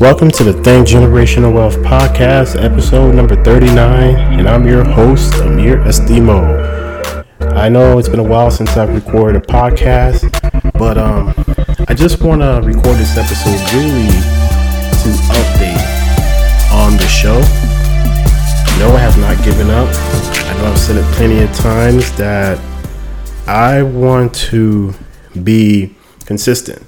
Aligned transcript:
Welcome 0.00 0.30
to 0.30 0.44
the 0.44 0.52
Think 0.52 0.86
Generational 0.86 1.52
Wealth 1.52 1.74
Podcast, 1.78 2.54
episode 2.62 3.16
number 3.16 3.34
39, 3.42 4.38
and 4.38 4.48
I'm 4.48 4.64
your 4.64 4.84
host, 4.84 5.34
Amir 5.40 5.78
Estimo. 5.78 7.26
I 7.56 7.68
know 7.68 7.98
it's 7.98 8.08
been 8.08 8.20
a 8.20 8.22
while 8.22 8.48
since 8.52 8.76
I've 8.76 8.90
recorded 8.90 9.42
a 9.42 9.44
podcast, 9.44 10.30
but 10.78 10.98
um, 10.98 11.34
I 11.88 11.94
just 11.94 12.22
want 12.22 12.42
to 12.42 12.60
record 12.64 12.96
this 12.96 13.18
episode 13.18 13.58
really 13.74 14.06
to 14.06 15.10
update 15.34 15.82
on 16.70 16.92
the 16.92 17.08
show. 17.08 17.40
No, 18.78 18.94
I 18.94 19.00
have 19.00 19.18
not 19.18 19.44
given 19.44 19.68
up. 19.68 19.88
I 19.92 20.58
know 20.58 20.70
I've 20.70 20.78
said 20.78 20.96
it 20.96 21.14
plenty 21.16 21.42
of 21.42 21.52
times 21.56 22.16
that 22.16 22.56
I 23.48 23.82
want 23.82 24.32
to 24.36 24.94
be 25.42 25.96
consistent 26.24 26.86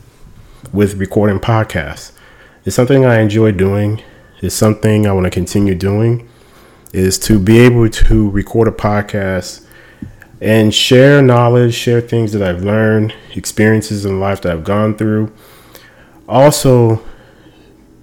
with 0.72 0.94
recording 0.94 1.40
podcasts. 1.40 2.12
It's 2.70 2.76
something 2.76 3.04
I 3.04 3.18
enjoy 3.18 3.50
doing. 3.50 4.00
It's 4.42 4.54
something 4.54 5.04
I 5.04 5.10
want 5.10 5.24
to 5.24 5.30
continue 5.30 5.74
doing. 5.74 6.28
Is 6.92 7.18
to 7.18 7.36
be 7.40 7.58
able 7.58 7.88
to 7.88 8.30
record 8.30 8.68
a 8.68 8.70
podcast 8.70 9.66
and 10.40 10.72
share 10.72 11.20
knowledge, 11.20 11.74
share 11.74 12.00
things 12.00 12.30
that 12.30 12.42
I've 12.42 12.62
learned, 12.62 13.12
experiences 13.34 14.04
in 14.04 14.20
life 14.20 14.42
that 14.42 14.52
I've 14.52 14.62
gone 14.62 14.96
through. 14.96 15.32
Also, 16.28 17.02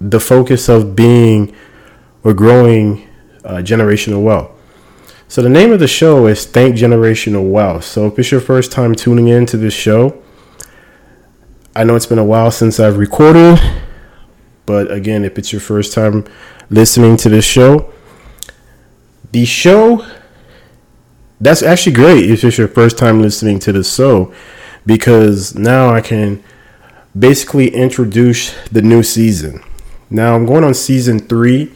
the 0.02 0.20
focus 0.20 0.68
of 0.68 0.94
being 0.94 1.56
or 2.22 2.34
growing 2.34 3.08
uh, 3.46 3.62
generational 3.62 4.22
wealth. 4.22 4.50
So, 5.28 5.40
the 5.40 5.48
name 5.48 5.72
of 5.72 5.80
the 5.80 5.88
show 5.88 6.26
is 6.26 6.44
Think 6.44 6.76
Generational 6.76 7.50
Wealth. 7.50 7.84
So, 7.84 8.08
if 8.08 8.18
it's 8.18 8.30
your 8.30 8.42
first 8.42 8.70
time 8.70 8.94
tuning 8.94 9.28
in 9.28 9.46
to 9.46 9.56
this 9.56 9.72
show, 9.72 10.22
I 11.74 11.84
know 11.84 11.96
it's 11.96 12.04
been 12.04 12.18
a 12.18 12.22
while 12.22 12.50
since 12.50 12.78
I've 12.78 12.98
recorded, 12.98 13.58
but 14.68 14.92
again, 14.92 15.24
if 15.24 15.38
it's 15.38 15.50
your 15.50 15.62
first 15.62 15.94
time 15.94 16.26
listening 16.68 17.16
to 17.16 17.30
this 17.30 17.46
show, 17.46 17.90
the 19.32 19.46
show 19.46 20.06
that's 21.40 21.62
actually 21.62 21.94
great 21.94 22.30
if 22.30 22.44
it's 22.44 22.58
your 22.58 22.68
first 22.68 22.98
time 22.98 23.22
listening 23.22 23.58
to 23.60 23.72
the 23.72 23.82
show 23.82 24.30
because 24.84 25.54
now 25.54 25.88
I 25.88 26.02
can 26.02 26.44
basically 27.18 27.74
introduce 27.74 28.54
the 28.68 28.82
new 28.82 29.02
season. 29.02 29.64
Now 30.10 30.34
I'm 30.34 30.44
going 30.44 30.64
on 30.64 30.74
season 30.74 31.18
three 31.18 31.72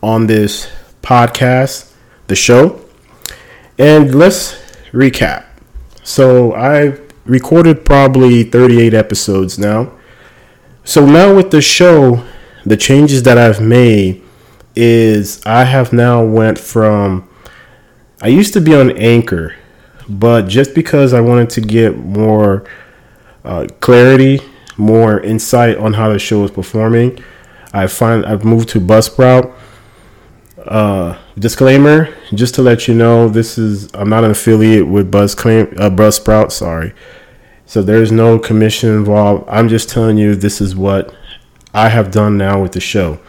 on 0.00 0.28
this 0.28 0.70
podcast, 1.02 1.92
the 2.28 2.36
show. 2.36 2.80
And 3.78 4.14
let's 4.14 4.54
recap. 4.92 5.44
So 6.04 6.54
I 6.54 6.98
recorded 7.24 7.84
probably 7.84 8.44
38 8.44 8.94
episodes 8.94 9.58
now. 9.58 9.98
So 10.88 11.04
now 11.04 11.36
with 11.36 11.50
the 11.50 11.60
show, 11.60 12.24
the 12.68 12.76
changes 12.76 13.22
that 13.22 13.38
I've 13.38 13.60
made 13.60 14.22
is 14.76 15.44
I 15.46 15.64
have 15.64 15.92
now 15.92 16.24
went 16.24 16.58
from 16.58 17.28
I 18.20 18.28
used 18.28 18.52
to 18.54 18.60
be 18.60 18.74
on 18.74 18.90
Anchor, 18.98 19.54
but 20.08 20.48
just 20.48 20.74
because 20.74 21.12
I 21.12 21.20
wanted 21.20 21.50
to 21.50 21.60
get 21.60 21.96
more 21.96 22.68
uh, 23.44 23.68
clarity, 23.78 24.40
more 24.76 25.20
insight 25.20 25.76
on 25.78 25.92
how 25.92 26.12
the 26.12 26.18
show 26.18 26.42
is 26.44 26.50
performing, 26.50 27.22
I 27.72 27.86
find 27.86 28.26
I've 28.26 28.44
moved 28.44 28.70
to 28.70 28.80
Buzzsprout. 28.80 29.54
Uh, 30.66 31.16
disclaimer: 31.38 32.12
just 32.34 32.56
to 32.56 32.62
let 32.62 32.88
you 32.88 32.94
know, 32.94 33.28
this 33.28 33.56
is 33.56 33.88
I'm 33.94 34.08
not 34.08 34.24
an 34.24 34.32
affiliate 34.32 34.88
with 34.88 35.10
Buzz 35.10 35.34
Claim 35.34 35.68
uh, 35.78 35.88
Buzzsprout. 35.88 36.50
Sorry, 36.50 36.92
so 37.66 37.82
there's 37.82 38.10
no 38.10 38.38
commission 38.38 38.90
involved. 38.90 39.48
I'm 39.48 39.68
just 39.68 39.88
telling 39.88 40.18
you 40.18 40.34
this 40.34 40.60
is 40.60 40.74
what 40.74 41.14
I 41.78 41.90
have 41.90 42.10
done 42.10 42.36
now 42.36 42.60
with 42.60 42.72
the 42.72 42.80
show. 42.80 43.20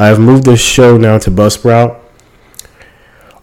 I 0.00 0.08
have 0.08 0.18
moved 0.18 0.44
this 0.44 0.60
show 0.60 0.96
now 0.96 1.16
to 1.18 1.30
Buzzsprout. 1.30 2.00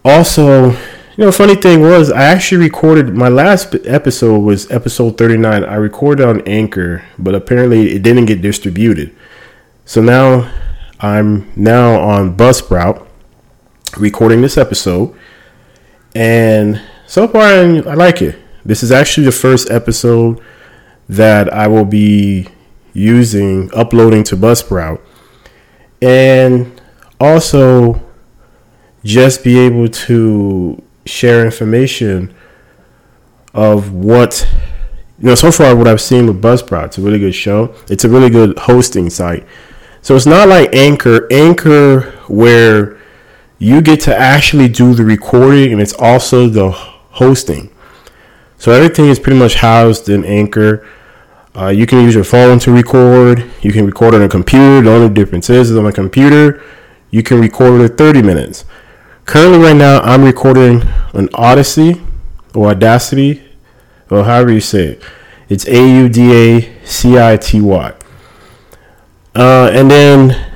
Also, 0.03 0.71
you 0.71 1.23
know, 1.23 1.31
funny 1.31 1.55
thing 1.55 1.79
was 1.79 2.11
I 2.11 2.23
actually 2.23 2.57
recorded 2.57 3.15
my 3.15 3.29
last 3.29 3.73
episode 3.85 4.39
was 4.39 4.69
episode 4.69 5.17
39. 5.17 5.63
I 5.63 5.75
recorded 5.75 6.27
on 6.27 6.41
Anchor, 6.41 7.05
but 7.17 7.33
apparently 7.33 7.93
it 7.93 8.03
didn't 8.03 8.25
get 8.25 8.41
distributed. 8.41 9.15
So 9.85 10.01
now 10.01 10.51
I'm 10.99 11.49
now 11.55 12.01
on 12.01 12.35
Buzzsprout 12.35 13.07
recording 13.97 14.41
this 14.41 14.57
episode, 14.57 15.15
and 16.13 16.81
so 17.07 17.25
far 17.29 17.43
I, 17.43 17.77
I 17.77 17.93
like 17.93 18.21
it. 18.21 18.37
This 18.65 18.83
is 18.83 18.91
actually 18.91 19.27
the 19.27 19.31
first 19.31 19.71
episode 19.71 20.41
that 21.07 21.53
I 21.53 21.67
will 21.67 21.85
be 21.85 22.49
using 22.95 23.69
uploading 23.75 24.23
to 24.23 24.35
Buzzsprout, 24.35 24.99
and 26.01 26.81
also 27.19 28.01
just 29.03 29.43
be 29.43 29.59
able 29.59 29.87
to 29.87 30.81
share 31.05 31.45
information 31.45 32.33
of 33.53 33.93
what 33.93 34.47
you 35.19 35.27
know 35.27 35.35
so 35.35 35.51
far 35.51 35.75
what 35.75 35.87
I've 35.87 36.01
seen 36.01 36.25
with 36.25 36.41
Buzzsprout. 36.41 36.85
It's 36.85 36.97
a 36.97 37.01
really 37.01 37.19
good 37.19 37.35
show. 37.35 37.75
It's 37.89 38.03
a 38.03 38.09
really 38.09 38.31
good 38.31 38.57
hosting 38.57 39.09
site. 39.09 39.45
So 40.01 40.15
it's 40.15 40.25
not 40.25 40.47
like 40.47 40.73
Anchor. 40.75 41.27
Anchor 41.31 42.01
where 42.27 42.97
you 43.57 43.81
get 43.81 44.01
to 44.01 44.15
actually 44.15 44.67
do 44.67 44.93
the 44.93 45.05
recording 45.05 45.71
and 45.71 45.81
it's 45.81 45.93
also 45.93 46.47
the 46.47 46.71
hosting. 46.71 47.71
So 48.57 48.71
everything 48.71 49.05
is 49.05 49.19
pretty 49.19 49.39
much 49.39 49.55
housed 49.55 50.09
in 50.09 50.25
Anchor. 50.25 50.85
Uh, 51.55 51.67
you 51.67 51.85
can 51.85 52.03
use 52.03 52.13
your 52.13 52.23
phone 52.25 52.59
to 52.59 52.71
record. 52.71 53.49
You 53.61 53.71
can 53.71 53.85
record 53.85 54.13
on 54.13 54.21
a 54.21 54.27
computer. 54.27 54.81
The 54.81 54.91
only 54.91 55.09
difference 55.09 55.49
is 55.49 55.75
on 55.75 55.85
a 55.85 55.91
computer, 55.91 56.61
you 57.11 57.23
can 57.23 57.39
record 57.39 57.79
at 57.81 57.97
30 57.97 58.21
minutes. 58.21 58.65
Currently, 59.25 59.59
right 59.59 59.75
now, 59.75 60.01
I'm 60.01 60.23
recording 60.23 60.83
an 61.13 61.29
Odyssey 61.33 62.01
or 62.53 62.69
Audacity, 62.71 63.41
or 64.09 64.25
however 64.25 64.51
you 64.51 64.59
say 64.59 64.87
it. 64.87 65.03
It's 65.47 65.65
A 65.67 65.97
U 66.01 66.09
D 66.09 66.33
A 66.33 66.85
C 66.85 67.17
I 67.17 67.37
T 67.37 67.61
Y. 67.61 67.93
Uh, 69.33 69.69
and 69.73 69.89
then 69.89 70.51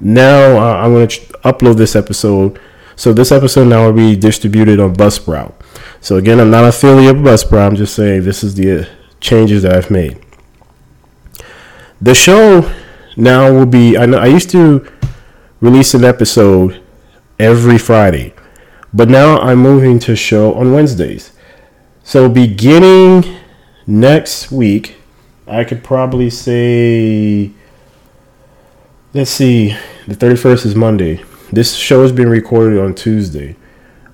now 0.00 0.56
uh, 0.56 0.84
I'm 0.84 0.92
going 0.92 1.08
to 1.08 1.20
upload 1.44 1.76
this 1.76 1.96
episode. 1.96 2.60
So 2.96 3.12
this 3.12 3.32
episode 3.32 3.68
now 3.68 3.86
will 3.86 3.92
be 3.92 4.16
distributed 4.16 4.80
on 4.80 4.94
Buzzsprout. 4.94 5.54
So 6.00 6.16
again, 6.16 6.40
I'm 6.40 6.50
not 6.50 6.64
affiliate 6.64 7.16
with 7.16 7.24
Buzzsprout. 7.24 7.66
I'm 7.66 7.76
just 7.76 7.94
saying 7.94 8.24
this 8.24 8.44
is 8.44 8.54
the 8.54 8.82
uh, 8.82 8.84
changes 9.20 9.62
that 9.62 9.74
I've 9.74 9.90
made. 9.90 10.18
The 12.00 12.14
show 12.14 12.70
now 13.16 13.52
will 13.52 13.66
be. 13.66 13.98
I 13.98 14.06
know 14.06 14.18
I 14.18 14.26
used 14.26 14.50
to 14.50 14.86
release 15.60 15.94
an 15.94 16.04
episode 16.04 16.80
every 17.38 17.78
Friday, 17.78 18.34
but 18.94 19.08
now 19.08 19.38
I'm 19.38 19.58
moving 19.58 19.98
to 20.00 20.14
show 20.14 20.54
on 20.54 20.72
Wednesdays. 20.72 21.32
So 22.04 22.28
beginning 22.28 23.24
next 23.86 24.52
week, 24.52 24.96
I 25.46 25.64
could 25.64 25.82
probably 25.82 26.30
say. 26.30 27.50
Let's 29.12 29.30
see. 29.30 29.76
The 30.06 30.14
31st 30.14 30.66
is 30.66 30.74
Monday. 30.74 31.24
This 31.50 31.74
show 31.74 32.02
is 32.04 32.12
being 32.12 32.28
recorded 32.28 32.78
on 32.78 32.94
Tuesday. 32.94 33.56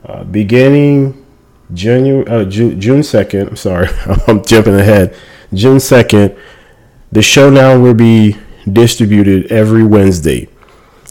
Uh, 0.06 0.22
beginning 0.24 1.24
January, 1.72 2.26
uh, 2.28 2.44
June, 2.44 2.80
June 2.80 3.00
2nd, 3.00 3.48
I'm 3.48 3.56
sorry, 3.56 3.88
I'm 4.28 4.44
jumping 4.44 4.74
ahead. 4.74 5.16
June 5.52 5.78
2nd, 5.78 6.38
the 7.14 7.22
show 7.22 7.48
now 7.48 7.78
will 7.78 7.94
be 7.94 8.36
distributed 8.70 9.50
every 9.50 9.84
Wednesday. 9.84 10.48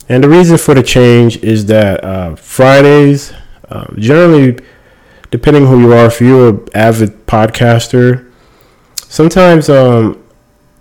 And 0.09 0.21
the 0.21 0.27
reason 0.27 0.57
for 0.57 0.73
the 0.75 0.83
change 0.83 1.37
is 1.37 1.65
that 1.67 2.03
uh, 2.03 2.35
Fridays, 2.35 3.31
uh, 3.69 3.85
generally, 3.95 4.59
depending 5.31 5.65
who 5.65 5.79
you 5.79 5.93
are, 5.93 6.07
if 6.07 6.19
you're 6.19 6.49
an 6.49 6.67
avid 6.75 7.25
podcaster, 7.25 8.29
sometimes 9.07 9.69
um, 9.69 10.21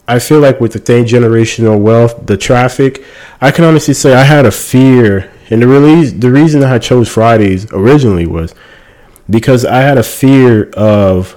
I 0.09 0.19
feel 0.19 0.41
like 0.41 0.61
with 0.61 0.73
the 0.73 0.81
Think 0.81 1.07
Generational 1.07 1.81
Wealth, 1.81 2.27
the 2.27 2.37
traffic, 2.37 3.05
I 3.41 3.53
can 3.53 3.65
honestly 3.65 3.95
say 3.95 4.15
I 4.15 4.25
had 4.25 4.45
a 4.45 4.51
fear. 4.51 5.31
And 5.51 5.63
the 5.63 5.69
release, 5.69 6.11
the 6.13 6.33
reason 6.33 6.65
I 6.65 6.81
chose 6.81 7.09
Fridays 7.09 7.71
originally 7.73 8.27
was 8.27 8.57
because 9.31 9.65
I 9.65 9.83
had 9.83 9.99
a 9.99 10.03
fear 10.03 10.69
of 10.71 11.37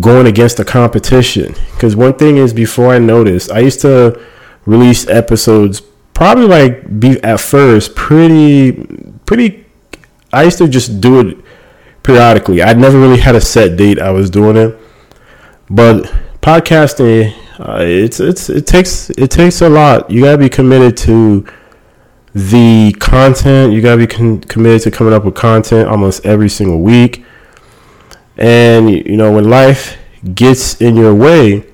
going 0.00 0.26
against 0.26 0.56
the 0.56 0.64
competition. 0.64 1.54
Because 1.72 1.94
one 1.96 2.14
thing 2.14 2.36
is, 2.36 2.52
before 2.52 2.92
I 2.92 2.98
noticed, 2.98 3.50
I 3.50 3.60
used 3.60 3.80
to 3.82 4.20
release 4.66 5.06
episodes 5.08 5.82
probably 6.14 6.46
like 6.46 7.00
be 7.00 7.22
at 7.22 7.40
first 7.40 7.94
pretty, 7.94 8.72
pretty. 9.26 9.66
I 10.32 10.44
used 10.44 10.58
to 10.58 10.68
just 10.68 11.00
do 11.00 11.20
it 11.20 11.38
periodically. 12.02 12.62
I 12.62 12.72
never 12.74 12.98
really 12.98 13.18
had 13.18 13.34
a 13.34 13.40
set 13.40 13.76
date 13.76 14.00
I 14.00 14.10
was 14.10 14.30
doing 14.30 14.56
it, 14.56 14.78
but 15.68 16.04
podcasting, 16.40 17.34
uh, 17.58 17.78
it's 17.80 18.20
it's 18.20 18.48
it 18.48 18.66
takes 18.66 19.10
it 19.10 19.30
takes 19.30 19.60
a 19.60 19.68
lot. 19.68 20.10
You 20.10 20.22
gotta 20.22 20.38
be 20.38 20.48
committed 20.48 20.96
to 20.98 21.46
the 22.34 22.94
content. 22.98 23.72
You 23.72 23.80
gotta 23.80 23.98
be 23.98 24.06
con- 24.06 24.40
committed 24.40 24.82
to 24.82 24.90
coming 24.90 25.12
up 25.12 25.24
with 25.24 25.34
content 25.34 25.88
almost 25.88 26.24
every 26.26 26.48
single 26.48 26.80
week. 26.80 27.24
And 28.36 28.90
you 28.90 29.16
know 29.16 29.32
when 29.32 29.48
life 29.48 29.96
gets 30.34 30.80
in 30.80 30.96
your 30.96 31.14
way, 31.14 31.66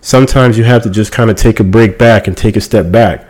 sometimes 0.00 0.56
you 0.56 0.64
have 0.64 0.82
to 0.82 0.90
just 0.90 1.12
kind 1.12 1.30
of 1.30 1.36
take 1.36 1.60
a 1.60 1.64
break 1.64 1.98
back 1.98 2.26
and 2.26 2.36
take 2.36 2.56
a 2.56 2.60
step 2.60 2.90
back. 2.90 3.26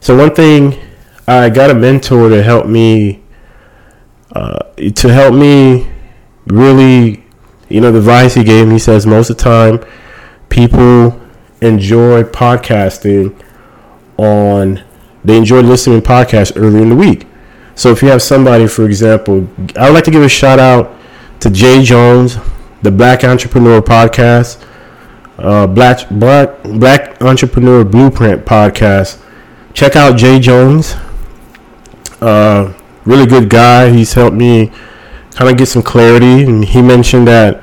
So 0.00 0.16
one 0.16 0.34
thing, 0.34 0.78
I 1.26 1.50
got 1.50 1.70
a 1.70 1.74
mentor 1.74 2.28
to 2.28 2.42
help 2.42 2.66
me, 2.66 3.22
uh, 4.34 4.58
to 4.76 5.12
help 5.12 5.34
me 5.34 5.90
really, 6.46 7.24
you 7.68 7.80
know, 7.80 7.92
the 7.92 7.98
advice 7.98 8.34
he 8.34 8.44
gave 8.44 8.68
me. 8.68 8.78
Says 8.78 9.06
most 9.06 9.30
of 9.30 9.36
the 9.36 9.42
time, 9.42 9.84
people 10.48 11.20
enjoy 11.60 12.22
podcasting 12.22 13.38
on, 14.16 14.82
they 15.24 15.36
enjoy 15.36 15.60
listening 15.60 16.00
to 16.00 16.08
podcasts 16.08 16.52
early 16.56 16.82
in 16.82 16.88
the 16.90 16.96
week. 16.96 17.26
So 17.74 17.90
if 17.90 18.02
you 18.02 18.08
have 18.08 18.22
somebody, 18.22 18.66
for 18.66 18.84
example, 18.84 19.48
I 19.76 19.86
would 19.86 19.94
like 19.94 20.04
to 20.04 20.10
give 20.10 20.22
a 20.22 20.28
shout 20.28 20.58
out 20.58 20.96
to 21.40 21.50
Jay 21.50 21.82
Jones, 21.82 22.36
the 22.82 22.90
Black 22.90 23.24
Entrepreneur 23.24 23.80
Podcast, 23.80 24.64
uh, 25.38 25.66
Black 25.66 26.08
Black 26.10 26.62
Black 26.62 27.20
Entrepreneur 27.22 27.84
Blueprint 27.84 28.44
Podcast. 28.44 29.20
Check 29.72 29.96
out 29.96 30.16
Jay 30.16 30.38
Jones. 30.38 30.94
Uh, 32.20 32.72
really 33.04 33.26
good 33.26 33.48
guy. 33.48 33.90
He's 33.90 34.12
helped 34.12 34.36
me 34.36 34.70
kind 35.34 35.50
of 35.50 35.56
get 35.56 35.66
some 35.66 35.82
clarity, 35.82 36.42
and 36.42 36.64
he 36.64 36.82
mentioned 36.82 37.26
that 37.28 37.62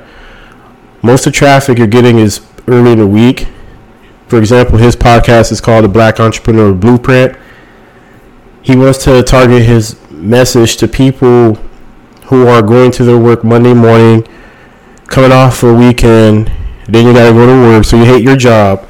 most 1.02 1.26
of 1.26 1.32
the 1.32 1.38
traffic 1.38 1.78
you're 1.78 1.86
getting 1.86 2.18
is 2.18 2.40
early 2.66 2.92
in 2.92 2.98
the 2.98 3.06
week. 3.06 3.46
For 4.26 4.38
example, 4.38 4.78
his 4.78 4.96
podcast 4.96 5.52
is 5.52 5.60
called 5.60 5.84
the 5.84 5.88
Black 5.88 6.18
Entrepreneur 6.18 6.74
Blueprint. 6.74 7.36
He 8.62 8.76
wants 8.76 9.04
to 9.04 9.22
target 9.22 9.62
his 9.62 9.96
message 10.10 10.76
to 10.78 10.88
people 10.88 11.56
who 12.28 12.46
are 12.46 12.62
going 12.62 12.90
to 12.92 13.04
their 13.04 13.18
work 13.18 13.42
Monday 13.42 13.74
morning, 13.74 14.26
coming 15.06 15.32
off 15.32 15.56
for 15.56 15.70
a 15.70 15.74
weekend, 15.74 16.50
then 16.86 17.06
you 17.06 17.12
gotta 17.12 17.32
go 17.32 17.46
to 17.46 17.68
work, 17.68 17.84
so 17.84 17.96
you 17.96 18.04
hate 18.04 18.22
your 18.22 18.36
job. 18.36 18.86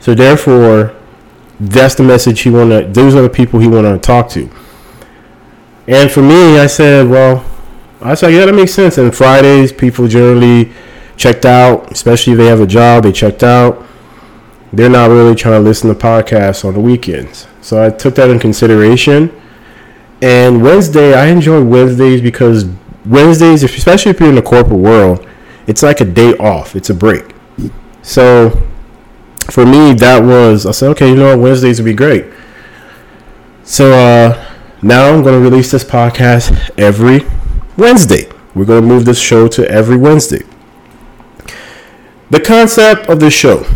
So 0.00 0.14
therefore, 0.14 0.94
that's 1.58 1.94
the 1.94 2.02
message 2.02 2.40
he 2.40 2.50
wanna. 2.50 2.86
Those 2.86 3.14
are 3.14 3.22
the 3.22 3.30
people 3.30 3.58
he 3.58 3.68
wanna 3.68 3.98
talk 3.98 4.28
to. 4.30 4.50
And 5.86 6.10
for 6.10 6.20
me, 6.22 6.58
I 6.58 6.66
said, 6.66 7.08
well, 7.08 7.44
I 8.02 8.14
said, 8.14 8.34
yeah, 8.34 8.44
that 8.44 8.54
makes 8.54 8.74
sense. 8.74 8.98
And 8.98 9.14
Fridays, 9.14 9.72
people 9.72 10.06
generally 10.06 10.70
checked 11.16 11.46
out, 11.46 11.90
especially 11.90 12.34
if 12.34 12.38
they 12.38 12.46
have 12.46 12.60
a 12.60 12.66
job, 12.66 13.04
they 13.04 13.12
checked 13.12 13.42
out. 13.42 13.84
They're 14.72 14.90
not 14.90 15.08
really 15.08 15.34
trying 15.34 15.54
to 15.54 15.60
listen 15.60 15.88
to 15.88 15.94
podcasts 15.94 16.64
on 16.66 16.74
the 16.74 16.80
weekends. 16.80 17.46
So 17.62 17.82
I 17.82 17.88
took 17.88 18.14
that 18.16 18.28
in 18.28 18.38
consideration. 18.38 19.32
And 20.20 20.62
Wednesday, 20.62 21.14
I 21.14 21.26
enjoy 21.26 21.62
Wednesdays 21.62 22.20
because 22.20 22.66
Wednesdays, 23.06 23.62
especially 23.62 24.10
if 24.10 24.20
you're 24.20 24.28
in 24.28 24.34
the 24.34 24.42
corporate 24.42 24.80
world, 24.80 25.26
it's 25.66 25.82
like 25.82 26.00
a 26.00 26.04
day 26.04 26.32
off. 26.38 26.74
It's 26.74 26.90
a 26.90 26.94
break. 26.94 27.34
So 28.02 28.50
for 29.50 29.64
me, 29.64 29.94
that 29.94 30.22
was 30.22 30.66
I 30.66 30.72
said, 30.72 30.90
okay, 30.90 31.08
you 31.08 31.16
know 31.16 31.36
what, 31.36 31.42
Wednesdays 31.42 31.80
would 31.80 31.86
be 31.86 31.94
great. 31.94 32.26
So 33.64 33.92
uh, 33.92 34.54
now 34.82 35.12
I'm 35.12 35.22
going 35.22 35.34
to 35.34 35.50
release 35.50 35.70
this 35.70 35.84
podcast 35.84 36.70
every 36.78 37.20
Wednesday. 37.76 38.28
We're 38.54 38.64
going 38.64 38.82
to 38.82 38.88
move 38.88 39.04
this 39.04 39.20
show 39.20 39.46
to 39.48 39.70
every 39.70 39.96
Wednesday. 39.96 40.42
The 42.30 42.40
concept 42.40 43.08
of 43.08 43.20
the 43.20 43.30
show 43.30 43.66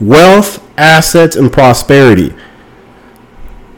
wealth, 0.00 0.62
assets, 0.78 1.36
and 1.36 1.52
prosperity. 1.52 2.34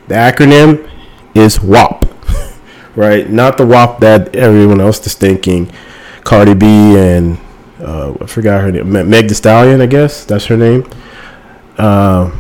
The 0.08 0.14
acronym 0.14 0.91
is 1.35 1.61
WAP, 1.61 2.05
right? 2.97 3.29
Not 3.29 3.59
the 3.59 3.67
WAP 3.67 4.00
that 4.00 4.35
everyone 4.35 4.81
else 4.81 5.05
is 5.06 5.15
thinking. 5.15 5.71
Cardi 6.25 6.55
B 6.55 6.67
and 6.67 7.38
uh, 7.81 8.15
I 8.21 8.27
forgot 8.27 8.61
her 8.62 8.71
name, 8.71 8.93
Meg 8.93 9.29
Thee 9.29 9.35
Stallion, 9.35 9.81
I 9.81 9.87
guess 9.87 10.25
that's 10.25 10.47
her 10.47 10.56
name. 10.56 10.88
Uh, 11.79 12.31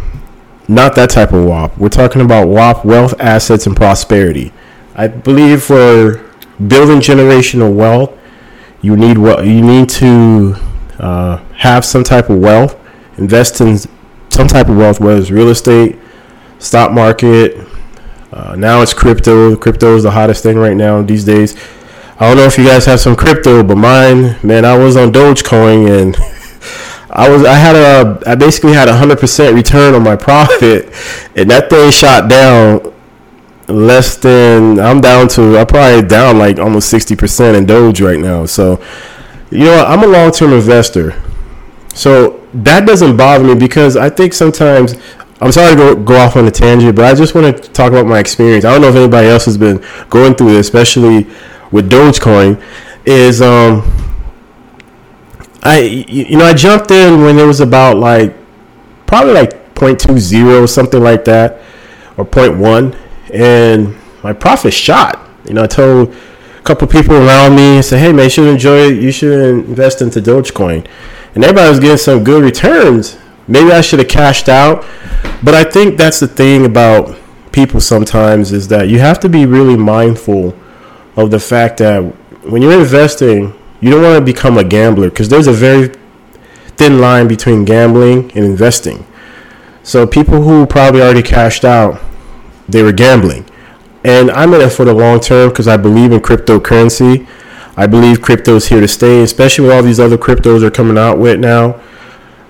not 0.68 0.94
that 0.94 1.10
type 1.10 1.32
of 1.32 1.44
WAP. 1.44 1.76
We're 1.78 1.88
talking 1.88 2.22
about 2.22 2.48
WAP, 2.48 2.84
wealth, 2.84 3.18
assets, 3.20 3.66
and 3.66 3.74
prosperity. 3.74 4.52
I 4.94 5.08
believe 5.08 5.62
for 5.62 6.30
building 6.68 6.98
generational 7.00 7.74
wealth, 7.74 8.16
you 8.82 8.96
need 8.96 9.18
what 9.18 9.44
you 9.46 9.62
need 9.62 9.88
to 9.90 10.54
uh, 10.98 11.38
have 11.54 11.84
some 11.84 12.04
type 12.04 12.28
of 12.30 12.38
wealth, 12.38 12.76
invest 13.18 13.60
in 13.60 13.78
some 14.28 14.46
type 14.46 14.68
of 14.68 14.76
wealth, 14.76 15.00
whether 15.00 15.18
it's 15.20 15.30
real 15.30 15.48
estate, 15.48 15.98
stock 16.58 16.92
market. 16.92 17.56
Uh, 18.32 18.54
now 18.56 18.80
it's 18.80 18.94
crypto. 18.94 19.56
Crypto 19.56 19.96
is 19.96 20.04
the 20.04 20.10
hottest 20.10 20.42
thing 20.42 20.56
right 20.56 20.76
now 20.76 21.02
these 21.02 21.24
days. 21.24 21.56
I 22.18 22.28
don't 22.28 22.36
know 22.36 22.44
if 22.44 22.58
you 22.58 22.64
guys 22.64 22.84
have 22.84 23.00
some 23.00 23.16
crypto, 23.16 23.62
but 23.62 23.76
mine, 23.76 24.36
man, 24.42 24.64
I 24.64 24.76
was 24.76 24.96
on 24.96 25.10
Dogecoin 25.10 26.02
and 26.02 26.16
I 27.10 27.28
was 27.28 27.44
I 27.44 27.54
had 27.54 27.74
a 27.74 28.22
I 28.26 28.36
basically 28.36 28.72
had 28.72 28.88
a 28.88 28.94
hundred 28.94 29.18
percent 29.18 29.54
return 29.54 29.94
on 29.94 30.04
my 30.04 30.14
profit, 30.16 30.92
and 31.36 31.50
that 31.50 31.68
thing 31.70 31.90
shot 31.90 32.30
down 32.30 32.92
less 33.66 34.16
than 34.16 34.78
I'm 34.78 35.00
down 35.00 35.28
to 35.28 35.58
I'm 35.58 35.66
probably 35.66 36.06
down 36.06 36.38
like 36.38 36.58
almost 36.58 36.88
sixty 36.88 37.16
percent 37.16 37.56
in 37.56 37.66
Doge 37.66 38.00
right 38.00 38.20
now. 38.20 38.46
So 38.46 38.80
you 39.50 39.64
know 39.64 39.84
I'm 39.84 40.04
a 40.04 40.06
long 40.06 40.30
term 40.30 40.52
investor, 40.52 41.20
so 41.94 42.46
that 42.54 42.86
doesn't 42.86 43.16
bother 43.16 43.44
me 43.44 43.54
because 43.54 43.96
I 43.96 44.08
think 44.10 44.32
sometimes 44.32 44.94
I'm 45.40 45.52
sorry 45.52 45.70
to 45.70 45.76
go, 45.76 45.96
go 45.96 46.16
off 46.16 46.36
on 46.36 46.46
a 46.46 46.50
tangent, 46.50 46.94
but 46.94 47.06
I 47.06 47.14
just 47.14 47.34
want 47.34 47.56
to 47.56 47.70
talk 47.72 47.92
about 47.92 48.06
my 48.06 48.18
experience. 48.18 48.64
I 48.64 48.72
don't 48.72 48.82
know 48.82 48.88
if 48.88 48.96
anybody 48.96 49.28
else 49.28 49.46
has 49.46 49.56
been 49.56 49.82
going 50.10 50.34
through 50.34 50.52
this, 50.52 50.66
especially 50.66 51.26
with 51.70 51.90
Dogecoin 51.90 52.62
is 53.04 53.40
um 53.40 53.82
I 55.62 55.80
you 55.80 56.36
know 56.36 56.44
I 56.44 56.54
jumped 56.54 56.90
in 56.90 57.22
when 57.22 57.38
it 57.38 57.44
was 57.44 57.60
about 57.60 57.96
like 57.96 58.34
probably 59.06 59.32
like 59.32 59.74
0.20 59.74 60.68
something 60.68 61.02
like 61.02 61.24
that 61.24 61.62
or 62.16 62.24
0.1 62.24 62.96
and 63.32 63.96
my 64.22 64.32
profit 64.32 64.74
shot. 64.74 65.26
You 65.46 65.54
know 65.54 65.64
I 65.64 65.66
told 65.66 66.14
a 66.14 66.62
couple 66.62 66.86
people 66.86 67.16
around 67.16 67.56
me 67.56 67.76
and 67.76 67.84
said, 67.84 68.00
"Hey 68.00 68.12
man, 68.12 68.24
you 68.24 68.30
should 68.30 68.48
enjoy 68.48 68.90
it. 68.90 69.02
You 69.02 69.10
should 69.10 69.40
invest 69.40 70.02
into 70.02 70.20
Dogecoin." 70.20 70.86
And 71.34 71.44
everybody 71.44 71.70
was 71.70 71.80
getting 71.80 71.96
some 71.96 72.24
good 72.24 72.42
returns. 72.42 73.16
Maybe 73.50 73.72
I 73.72 73.80
should 73.80 73.98
have 73.98 74.08
cashed 74.08 74.48
out, 74.48 74.84
but 75.42 75.54
I 75.54 75.64
think 75.64 75.98
that's 75.98 76.20
the 76.20 76.28
thing 76.28 76.64
about 76.64 77.18
people 77.50 77.80
sometimes 77.80 78.52
is 78.52 78.68
that 78.68 78.88
you 78.88 79.00
have 79.00 79.18
to 79.20 79.28
be 79.28 79.44
really 79.44 79.76
mindful 79.76 80.54
of 81.16 81.32
the 81.32 81.40
fact 81.40 81.78
that 81.78 82.00
when 82.44 82.62
you're 82.62 82.78
investing, 82.78 83.52
you 83.80 83.90
don't 83.90 84.02
want 84.02 84.24
to 84.24 84.32
become 84.32 84.56
a 84.56 84.62
gambler 84.62 85.10
because 85.10 85.28
there's 85.28 85.48
a 85.48 85.52
very 85.52 85.92
thin 86.76 87.00
line 87.00 87.26
between 87.26 87.64
gambling 87.64 88.30
and 88.36 88.44
investing. 88.44 89.04
So 89.82 90.06
people 90.06 90.42
who 90.42 90.64
probably 90.64 91.02
already 91.02 91.22
cashed 91.22 91.64
out, 91.64 92.00
they 92.68 92.84
were 92.84 92.92
gambling. 92.92 93.46
And 94.04 94.30
I'm 94.30 94.54
in 94.54 94.60
it 94.60 94.70
for 94.70 94.84
the 94.84 94.94
long 94.94 95.18
term 95.18 95.48
because 95.48 95.66
I 95.66 95.76
believe 95.76 96.12
in 96.12 96.20
cryptocurrency. 96.20 97.26
I 97.76 97.86
believe 97.86 98.22
crypto 98.22 98.54
is 98.54 98.68
here 98.68 98.80
to 98.80 98.88
stay, 98.88 99.22
especially 99.22 99.66
with 99.66 99.74
all 99.74 99.82
these 99.82 99.98
other 99.98 100.16
cryptos 100.16 100.62
are 100.62 100.70
coming 100.70 100.96
out 100.96 101.18
with 101.18 101.40
now. 101.40 101.80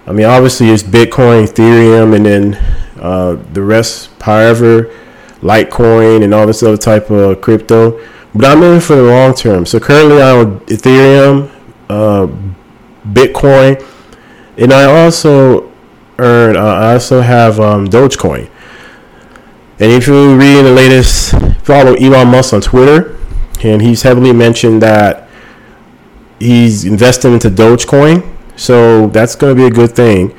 I 0.06 0.12
mean, 0.12 0.26
obviously 0.26 0.70
it's 0.70 0.82
Bitcoin, 0.82 1.46
Ethereum, 1.46 2.16
and 2.16 2.26
then 2.26 2.54
uh, 3.00 3.42
the 3.52 3.62
rest, 3.62 4.10
however, 4.20 4.92
Litecoin 5.40 6.22
and 6.24 6.34
all 6.34 6.46
this 6.46 6.62
other 6.62 6.76
type 6.76 7.10
of 7.10 7.40
crypto. 7.40 8.04
But 8.34 8.44
I'm 8.44 8.62
in 8.62 8.80
for 8.80 8.96
the 8.96 9.02
long 9.02 9.34
term. 9.34 9.66
So 9.66 9.80
currently 9.80 10.22
I'm 10.22 10.46
on 10.46 10.60
Ethereum, 10.60 11.50
uh, 11.88 12.26
Bitcoin, 13.08 13.84
and 14.56 14.72
I 14.72 14.84
also 14.84 15.72
earn. 16.18 16.56
Uh, 16.56 16.60
I 16.60 16.92
also 16.94 17.20
have 17.20 17.58
um, 17.58 17.88
Dogecoin. 17.88 18.50
And 19.80 19.90
if 19.90 20.06
you 20.06 20.36
read 20.36 20.62
the 20.62 20.72
latest, 20.72 21.32
follow 21.64 21.94
Elon 21.94 22.28
Musk 22.28 22.52
on 22.52 22.60
Twitter, 22.60 23.16
and 23.62 23.80
he's 23.80 24.02
heavily 24.02 24.32
mentioned 24.32 24.82
that 24.82 25.28
he's 26.38 26.84
investing 26.84 27.32
into 27.32 27.48
Dogecoin. 27.48 28.36
So 28.60 29.06
that's 29.06 29.36
going 29.36 29.56
to 29.56 29.62
be 29.62 29.66
a 29.66 29.70
good 29.70 29.96
thing. 29.96 30.36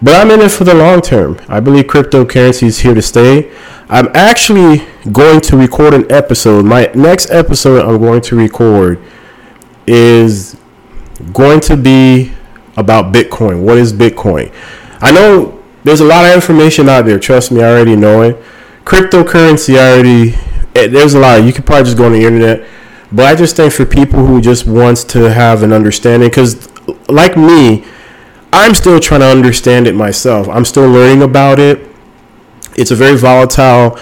But 0.00 0.14
I'm 0.14 0.30
in 0.30 0.40
it 0.40 0.52
for 0.52 0.62
the 0.62 0.74
long 0.74 1.00
term. 1.00 1.40
I 1.48 1.58
believe 1.58 1.86
cryptocurrency 1.86 2.68
is 2.68 2.78
here 2.78 2.94
to 2.94 3.02
stay. 3.02 3.52
I'm 3.88 4.08
actually 4.14 4.86
going 5.10 5.40
to 5.40 5.56
record 5.56 5.92
an 5.92 6.10
episode. 6.10 6.64
My 6.64 6.88
next 6.94 7.30
episode 7.30 7.84
I'm 7.84 8.00
going 8.00 8.20
to 8.22 8.36
record 8.36 9.00
is 9.88 10.56
going 11.32 11.58
to 11.60 11.76
be 11.76 12.32
about 12.76 13.12
Bitcoin. 13.12 13.64
What 13.64 13.78
is 13.78 13.92
Bitcoin? 13.92 14.54
I 15.00 15.10
know 15.10 15.60
there's 15.82 16.00
a 16.00 16.04
lot 16.04 16.26
of 16.26 16.32
information 16.32 16.88
out 16.88 17.06
there. 17.06 17.18
Trust 17.18 17.50
me, 17.50 17.60
I 17.60 17.70
already 17.70 17.96
know 17.96 18.22
it. 18.22 18.40
Cryptocurrency, 18.84 19.76
I 19.76 19.94
already 19.94 20.34
eh, 20.76 20.86
there's 20.86 21.14
a 21.14 21.18
lot. 21.18 21.42
You 21.42 21.52
could 21.52 21.66
probably 21.66 21.86
just 21.86 21.96
go 21.96 22.06
on 22.06 22.12
the 22.12 22.24
internet. 22.24 22.68
But 23.10 23.26
I 23.26 23.34
just 23.34 23.56
think 23.56 23.72
for 23.72 23.84
people 23.84 24.26
who 24.26 24.40
just 24.40 24.64
wants 24.64 25.02
to 25.04 25.30
have 25.30 25.64
an 25.64 25.72
understanding, 25.72 26.28
because 26.28 26.68
like 27.08 27.36
me, 27.36 27.84
I'm 28.52 28.74
still 28.74 29.00
trying 29.00 29.20
to 29.20 29.26
understand 29.26 29.86
it 29.86 29.94
myself. 29.94 30.48
I'm 30.48 30.64
still 30.64 30.88
learning 30.88 31.22
about 31.22 31.58
it 31.58 31.94
it's 32.76 32.90
a 32.90 32.94
very 32.96 33.16
volatile. 33.16 33.98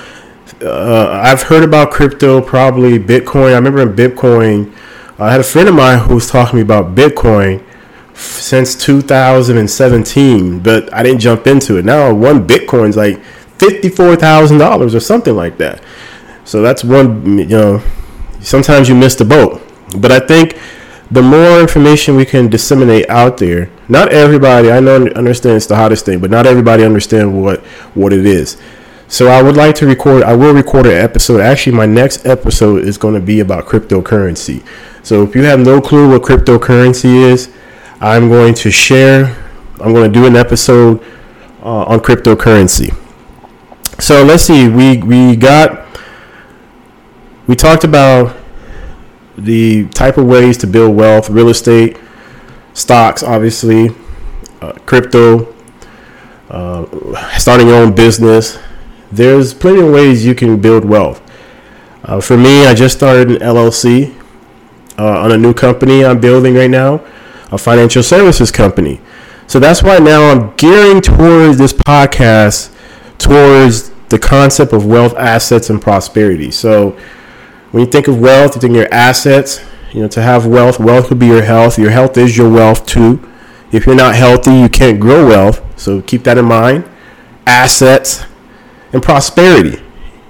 Uh, 0.61 1.21
I've 1.23 1.43
heard 1.43 1.63
about 1.63 1.91
crypto, 1.91 2.41
probably 2.41 2.99
Bitcoin. 2.99 3.53
I 3.53 3.57
remember 3.57 3.83
in 3.83 3.95
Bitcoin, 3.95 4.75
I 5.19 5.31
had 5.31 5.41
a 5.41 5.45
friend 5.45 5.69
of 5.69 5.75
mine 5.75 5.99
who 6.01 6.15
was 6.15 6.29
talking 6.29 6.51
to 6.51 6.57
me 6.57 6.63
about 6.63 6.95
Bitcoin 6.95 7.65
since 8.15 8.75
2017, 8.75 10.61
but 10.61 10.93
I 10.93 11.03
didn't 11.03 11.21
jump 11.21 11.47
into 11.47 11.77
it. 11.79 11.85
Now 11.85 12.13
one 12.15 12.47
Bitcoin's 12.47 12.97
like 12.97 13.23
fifty-four 13.59 14.17
thousand 14.17 14.59
dollars 14.59 14.95
or 14.95 15.01
something 15.01 15.35
like 15.35 15.59
that. 15.59 15.83
So 16.45 16.63
that's 16.63 16.85
one. 16.85 17.39
You 17.39 17.47
know, 17.47 17.83
sometimes 18.41 18.89
you 18.89 18.95
miss 18.95 19.15
the 19.15 19.25
boat, 19.25 19.61
but 19.99 20.13
I 20.13 20.21
think 20.21 20.59
the 21.13 21.23
more 21.23 21.61
information 21.61 22.17
we 22.17 22.25
can 22.25 22.49
disseminate 22.49 23.09
out 23.11 23.37
there, 23.37 23.69
not 23.87 24.11
everybody 24.13 24.73
I 24.73 24.81
know 24.81 25.07
understands 25.09 25.67
the 25.67 25.77
hottest 25.77 26.07
thing, 26.07 26.21
but 26.21 26.31
not 26.31 26.47
everybody 26.47 26.85
understands 26.85 27.35
what 27.35 27.61
what 27.95 28.15
it 28.15 28.25
is. 28.25 28.57
So 29.09 29.27
I 29.29 29.43
would 29.43 29.55
like 29.55 29.75
to 29.77 29.87
record. 29.87 30.23
I 30.23 30.35
will 30.35 30.55
record 30.55 30.87
an 30.87 30.93
episode. 30.93 31.43
Actually, 31.43 31.77
my 31.77 31.85
next 31.85 32.25
episode 32.25 32.85
is 32.85 32.97
going 32.97 33.13
to 33.13 33.21
be 33.21 33.41
about 33.41 33.67
cryptocurrency. 33.67 34.67
So 35.03 35.23
if 35.23 35.37
you 35.37 35.43
have 35.43 35.61
no 35.61 35.83
clue 35.83 36.09
what 36.09 36.23
cryptocurrency 36.23 37.31
is, 37.31 37.53
I'm 38.01 38.31
going 38.31 38.55
to 38.55 38.71
share. 38.71 39.37
I'm 39.83 39.93
going 39.93 40.11
to 40.11 40.19
do 40.19 40.27
an 40.27 40.35
episode 40.35 41.05
uh, 41.63 41.85
on 41.85 42.01
cryptocurrency. 42.01 42.97
So 44.01 44.25
let's 44.25 44.45
see. 44.45 44.67
We 44.67 45.03
we 45.03 45.37
got. 45.37 45.87
We 47.47 47.55
talked 47.55 47.85
about 47.85 48.35
the 49.37 49.89
type 49.89 50.19
of 50.19 50.27
ways 50.27 50.57
to 50.59 50.67
build 50.67 50.97
wealth, 50.97 51.31
real 51.31 51.49
estate, 51.49 51.99
stocks, 52.75 53.23
obviously, 53.23 53.91
uh, 54.61 54.73
crypto, 54.87 55.55
uh, 56.51 57.39
starting 57.39 57.69
your 57.69 57.77
own 57.77 57.95
business. 57.95 58.59
There's 59.11 59.53
plenty 59.55 59.81
of 59.81 59.93
ways 59.93 60.25
you 60.25 60.35
can 60.35 60.61
build 60.61 60.85
wealth. 60.85 61.21
Uh, 62.05 62.21
for 62.21 62.37
me, 62.37 62.67
I 62.67 62.75
just 62.75 62.97
started 62.97 63.31
an 63.31 63.39
LLC 63.39 64.15
uh, 64.99 65.21
on 65.21 65.33
a 65.33 65.37
new 65.37 65.55
company 65.55 66.05
I'm 66.05 66.21
building 66.21 66.55
right 66.55 66.71
now, 66.71 67.05
a 67.51 67.59
financial 67.59 68.03
services 68.03 68.51
company. 68.51 69.01
So 69.47 69.59
that's 69.59 69.83
why 69.83 69.99
now 69.99 70.31
I'm 70.31 70.55
gearing 70.57 71.01
towards 71.01 71.59
this 71.59 71.73
podcast 71.73 72.73
towards 73.19 73.91
the 74.09 74.19
concept 74.19 74.73
of 74.73 74.85
wealth, 74.85 75.15
assets, 75.17 75.71
and 75.71 75.81
prosperity. 75.81 76.51
So 76.51 76.99
when 77.73 77.85
you 77.85 77.91
think 77.91 78.07
of 78.07 78.21
wealth, 78.21 78.55
you 78.55 78.61
think 78.61 78.73
of 78.73 78.77
your 78.77 78.95
assets. 78.95 79.61
You 79.93 80.03
know, 80.03 80.09
to 80.09 80.23
have 80.23 80.47
wealth, 80.47 80.79
wealth 80.79 81.09
could 81.09 81.19
be 81.19 81.27
your 81.27 81.43
health. 81.43 81.79
Your 81.79 81.91
health 81.91 82.17
is 82.17 82.37
your 82.37 82.51
wealth 82.51 82.87
too. 82.87 83.29
If 83.73 83.87
you're 83.87 83.95
not 83.95 84.15
healthy, 84.15 84.55
you 84.55 84.69
can't 84.69 85.01
grow 85.01 85.27
wealth. 85.27 85.63
So 85.79 86.01
keep 86.01 86.25
that 86.25 86.39
in 86.39 86.45
mind. 86.45 86.89
Assets 87.47 88.25
and 88.93 89.03
prosperity. 89.03 89.83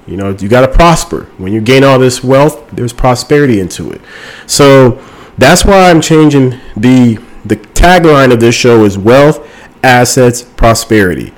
You 0.06 0.16
know, 0.16 0.30
you 0.30 0.48
got 0.48 0.62
to 0.62 0.68
prosper. 0.68 1.24
When 1.38 1.52
you 1.52 1.60
gain 1.60 1.84
all 1.84 1.98
this 1.98 2.24
wealth, 2.24 2.70
there's 2.70 2.92
prosperity 2.92 3.60
into 3.60 3.92
it. 3.92 4.00
So 4.46 5.02
that's 5.38 5.64
why 5.64 5.90
I'm 5.90 6.00
changing 6.00 6.60
the 6.76 7.18
the 7.44 7.56
tagline 7.56 8.32
of 8.32 8.38
this 8.38 8.54
show 8.54 8.84
is 8.84 8.96
wealth, 8.96 9.48
assets, 9.82 10.42
prosperity. 10.42 11.32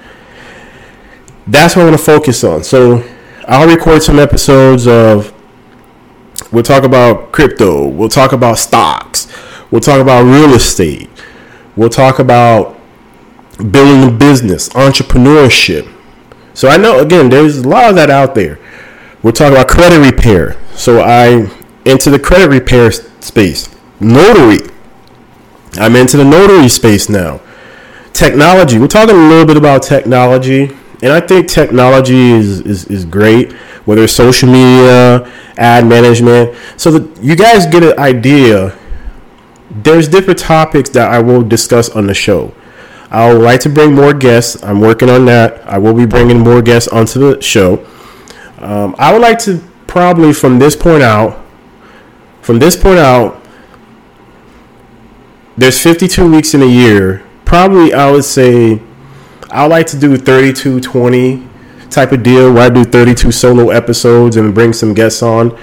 That's 1.46 1.76
what 1.76 1.82
I 1.82 1.84
want 1.86 1.98
to 1.98 2.04
focus 2.04 2.44
on. 2.44 2.62
So 2.62 3.02
I'll 3.48 3.68
record 3.68 4.02
some 4.02 4.18
episodes 4.18 4.86
of 4.86 5.33
We'll 6.54 6.62
talk 6.62 6.84
about 6.84 7.32
crypto. 7.32 7.88
We'll 7.88 8.08
talk 8.08 8.30
about 8.32 8.58
stocks. 8.58 9.26
We'll 9.72 9.80
talk 9.80 10.00
about 10.00 10.22
real 10.22 10.54
estate. 10.54 11.10
We'll 11.74 11.88
talk 11.88 12.20
about 12.20 12.78
building 13.58 14.08
a 14.08 14.16
business, 14.16 14.68
entrepreneurship. 14.68 15.92
So 16.54 16.68
I 16.68 16.76
know 16.76 17.00
again, 17.00 17.28
there's 17.28 17.58
a 17.58 17.68
lot 17.68 17.90
of 17.90 17.96
that 17.96 18.08
out 18.08 18.36
there. 18.36 18.60
We'll 19.24 19.32
talk 19.32 19.50
about 19.50 19.66
credit 19.66 19.98
repair. 19.98 20.56
So 20.76 21.00
I 21.00 21.50
into 21.84 22.08
the 22.10 22.20
credit 22.20 22.50
repair 22.50 22.92
space. 22.92 23.74
Notary. 23.98 24.70
I'm 25.74 25.96
into 25.96 26.16
the 26.16 26.24
notary 26.24 26.68
space 26.68 27.08
now. 27.08 27.40
Technology. 28.12 28.78
We're 28.78 28.86
talking 28.86 29.16
a 29.16 29.28
little 29.28 29.44
bit 29.44 29.56
about 29.56 29.82
technology. 29.82 30.70
And 31.04 31.12
I 31.12 31.20
think 31.20 31.48
technology 31.48 32.30
is, 32.30 32.62
is, 32.62 32.86
is 32.86 33.04
great, 33.04 33.52
whether 33.84 34.04
it's 34.04 34.14
social 34.14 34.50
media, 34.50 35.30
ad 35.58 35.86
management. 35.86 36.56
So 36.78 36.90
that 36.92 37.22
you 37.22 37.36
guys 37.36 37.66
get 37.66 37.82
an 37.82 37.98
idea. 37.98 38.74
There's 39.70 40.08
different 40.08 40.38
topics 40.38 40.88
that 40.90 41.10
I 41.10 41.18
will 41.18 41.42
discuss 41.42 41.90
on 41.90 42.06
the 42.06 42.14
show. 42.14 42.54
I 43.10 43.30
would 43.30 43.42
like 43.42 43.60
to 43.60 43.68
bring 43.68 43.94
more 43.94 44.14
guests. 44.14 44.62
I'm 44.64 44.80
working 44.80 45.10
on 45.10 45.26
that. 45.26 45.60
I 45.68 45.76
will 45.76 45.92
be 45.92 46.06
bringing 46.06 46.38
more 46.38 46.62
guests 46.62 46.88
onto 46.88 47.18
the 47.18 47.42
show. 47.42 47.84
Um, 48.56 48.96
I 48.98 49.12
would 49.12 49.20
like 49.20 49.38
to 49.40 49.62
probably 49.86 50.32
from 50.32 50.58
this 50.58 50.74
point 50.74 51.02
out, 51.02 51.44
from 52.40 52.60
this 52.60 52.76
point 52.76 52.98
out, 52.98 53.42
there's 55.58 55.78
52 55.82 56.32
weeks 56.32 56.54
in 56.54 56.62
a 56.62 56.66
year. 56.66 57.22
Probably 57.44 57.92
I 57.92 58.10
would 58.10 58.24
say 58.24 58.80
I 59.54 59.66
like 59.66 59.86
to 59.88 59.98
do 59.98 60.16
32 60.16 60.80
20 60.80 61.48
type 61.88 62.10
of 62.10 62.24
deal 62.24 62.52
where 62.52 62.64
I 62.64 62.70
do 62.70 62.82
32 62.82 63.30
solo 63.30 63.70
episodes 63.70 64.36
and 64.36 64.52
bring 64.52 64.72
some 64.72 64.94
guests 64.94 65.22
on. 65.22 65.56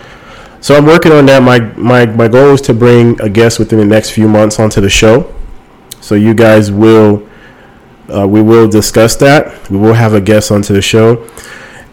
So 0.62 0.78
I'm 0.78 0.86
working 0.86 1.12
on 1.12 1.26
that. 1.26 1.44
My 1.44 1.60
my 1.76 2.06
my 2.06 2.30
goal 2.30 2.54
is 2.54 2.62
to 2.62 2.74
bring 2.74 3.20
a 3.20 3.28
guest 3.28 3.60
within 3.60 3.80
the 3.80 3.86
next 3.86 4.12
few 4.12 4.30
months 4.30 4.62
onto 4.62 4.80
the 4.80 4.90
show. 4.90 5.34
So 6.00 6.16
you 6.16 6.34
guys 6.34 6.72
will 6.72 7.28
uh, 8.08 8.26
we 8.26 8.42
will 8.42 8.70
discuss 8.70 9.18
that. 9.18 9.70
We 9.70 9.78
will 9.78 9.94
have 9.94 10.14
a 10.14 10.22
guest 10.22 10.52
onto 10.52 10.74
the 10.74 10.82
show, 10.82 11.28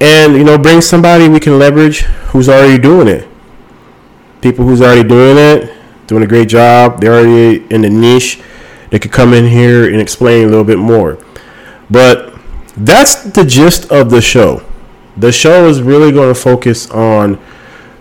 and 0.00 0.34
you 0.34 0.44
know 0.44 0.56
bring 0.56 0.80
somebody 0.80 1.28
we 1.28 1.40
can 1.40 1.58
leverage 1.58 2.02
who's 2.30 2.48
already 2.48 2.80
doing 2.80 3.08
it. 3.08 3.26
People 4.40 4.64
who's 4.64 4.82
already 4.82 5.08
doing 5.08 5.36
it, 5.36 5.74
doing 6.06 6.22
a 6.22 6.28
great 6.28 6.48
job. 6.48 7.00
They're 7.00 7.14
already 7.14 7.66
in 7.74 7.82
the 7.82 7.90
niche. 7.90 8.40
They 8.90 9.00
could 9.00 9.10
come 9.12 9.34
in 9.34 9.48
here 9.48 9.90
and 9.90 10.00
explain 10.00 10.46
a 10.46 10.50
little 10.50 10.64
bit 10.64 10.78
more. 10.78 11.18
But 11.90 12.34
that's 12.76 13.16
the 13.24 13.44
gist 13.44 13.90
of 13.90 14.10
the 14.10 14.20
show. 14.20 14.62
The 15.16 15.32
show 15.32 15.68
is 15.68 15.82
really 15.82 16.12
going 16.12 16.32
to 16.32 16.40
focus 16.40 16.90
on 16.90 17.38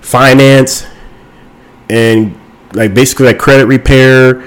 finance 0.02 0.86
and 1.90 2.38
like 2.74 2.94
basically 2.94 3.28
like 3.28 3.40
credit 3.40 3.66
repair, 3.66 4.44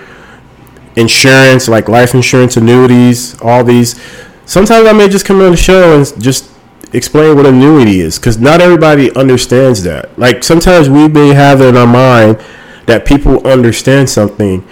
insurance, 0.96 1.68
like 1.68 1.88
life 1.88 2.14
insurance, 2.14 2.56
annuities, 2.56 3.40
all 3.40 3.64
these. 3.64 4.00
Sometimes 4.44 4.86
I 4.86 4.92
may 4.92 5.08
just 5.08 5.24
come 5.24 5.40
on 5.40 5.52
the 5.52 5.56
show 5.56 5.96
and 5.96 6.22
just 6.22 6.50
explain 6.92 7.36
what 7.36 7.46
annuity 7.46 8.00
is 8.00 8.18
because 8.18 8.38
not 8.38 8.60
everybody 8.60 9.14
understands 9.14 9.82
that. 9.84 10.16
Like 10.18 10.44
sometimes 10.44 10.88
we 10.88 11.08
may 11.08 11.28
have 11.28 11.60
it 11.60 11.66
in 11.66 11.76
our 11.76 11.86
mind 11.86 12.40
that 12.86 13.04
people 13.04 13.46
understand 13.46 14.10
something 14.10 14.66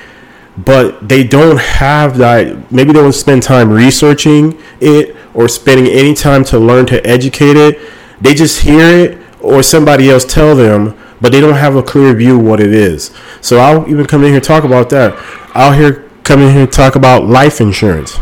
but 0.65 1.09
they 1.09 1.23
don't 1.25 1.61
have 1.61 2.19
that 2.19 2.73
maybe 2.73 2.93
they 2.93 2.99
don't 2.99 3.13
spend 3.13 3.43
time 3.43 3.71
researching 3.71 4.61
it 4.81 5.15
or 5.35 5.49
spending 5.49 5.87
any 5.87 6.15
time 6.15 6.45
to 6.45 6.59
learn 6.59 6.85
to 6.87 7.05
educate 7.07 7.57
it. 7.57 7.79
They 8.21 8.35
just 8.35 8.63
hear 8.63 8.81
it 8.81 9.19
or 9.41 9.63
somebody 9.63 10.11
else 10.11 10.25
tell 10.25 10.57
them 10.57 10.99
but 11.21 11.33
they 11.33 11.41
don't 11.41 11.55
have 11.55 11.77
a 11.77 11.83
clear 11.83 12.15
view 12.15 12.39
what 12.39 12.61
it 12.61 12.73
is. 12.73 13.13
So 13.41 13.59
i'll 13.59 13.89
even 13.89 14.07
come 14.07 14.25
in 14.25 14.33
here 14.33 14.41
talk 14.41 14.65
about 14.65 14.91
that. 14.91 15.15
I'll 15.55 15.73
here 15.73 16.09
come 16.25 16.41
in 16.41 16.53
here 16.53 16.67
talk 16.67 16.97
about 16.97 17.25
life 17.25 17.61
insurance. 17.61 18.19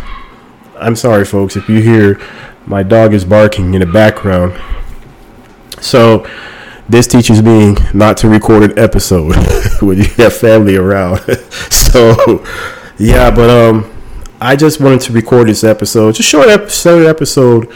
I'm 0.76 0.96
sorry 0.96 1.24
folks 1.24 1.56
if 1.56 1.68
you 1.68 1.80
hear 1.80 2.20
my 2.66 2.82
dog 2.82 3.14
is 3.14 3.24
barking 3.24 3.72
in 3.72 3.80
the 3.80 3.86
background. 3.86 4.60
So 5.80 6.26
this 6.88 7.06
teaches 7.06 7.42
me 7.42 7.76
not 7.92 8.16
to 8.18 8.28
record 8.28 8.62
an 8.62 8.78
episode 8.78 9.34
when 9.82 9.98
you 9.98 10.04
have 10.16 10.34
family 10.34 10.76
around. 10.76 11.18
so, 11.70 12.44
yeah, 12.98 13.30
but 13.30 13.50
um, 13.50 13.90
I 14.40 14.56
just 14.56 14.80
wanted 14.80 15.00
to 15.02 15.12
record 15.12 15.48
this 15.48 15.64
episode, 15.64 16.14
just 16.14 16.28
short 16.28 16.48
episode. 16.48 17.06
Episode. 17.06 17.72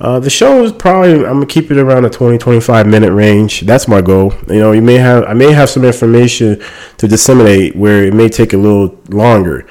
Uh, 0.00 0.18
the 0.18 0.30
show 0.30 0.64
is 0.64 0.72
probably 0.72 1.12
I'm 1.12 1.34
gonna 1.34 1.46
keep 1.46 1.70
it 1.70 1.76
around 1.76 2.06
a 2.06 2.10
20 2.10 2.38
25 2.38 2.86
minute 2.86 3.12
range. 3.12 3.60
That's 3.62 3.86
my 3.86 4.00
goal. 4.00 4.32
You 4.48 4.58
know, 4.58 4.72
you 4.72 4.80
may 4.80 4.94
have 4.94 5.24
I 5.24 5.34
may 5.34 5.52
have 5.52 5.68
some 5.68 5.84
information 5.84 6.62
to 6.96 7.06
disseminate 7.06 7.76
where 7.76 8.04
it 8.04 8.14
may 8.14 8.30
take 8.30 8.54
a 8.54 8.56
little 8.56 8.98
longer, 9.10 9.66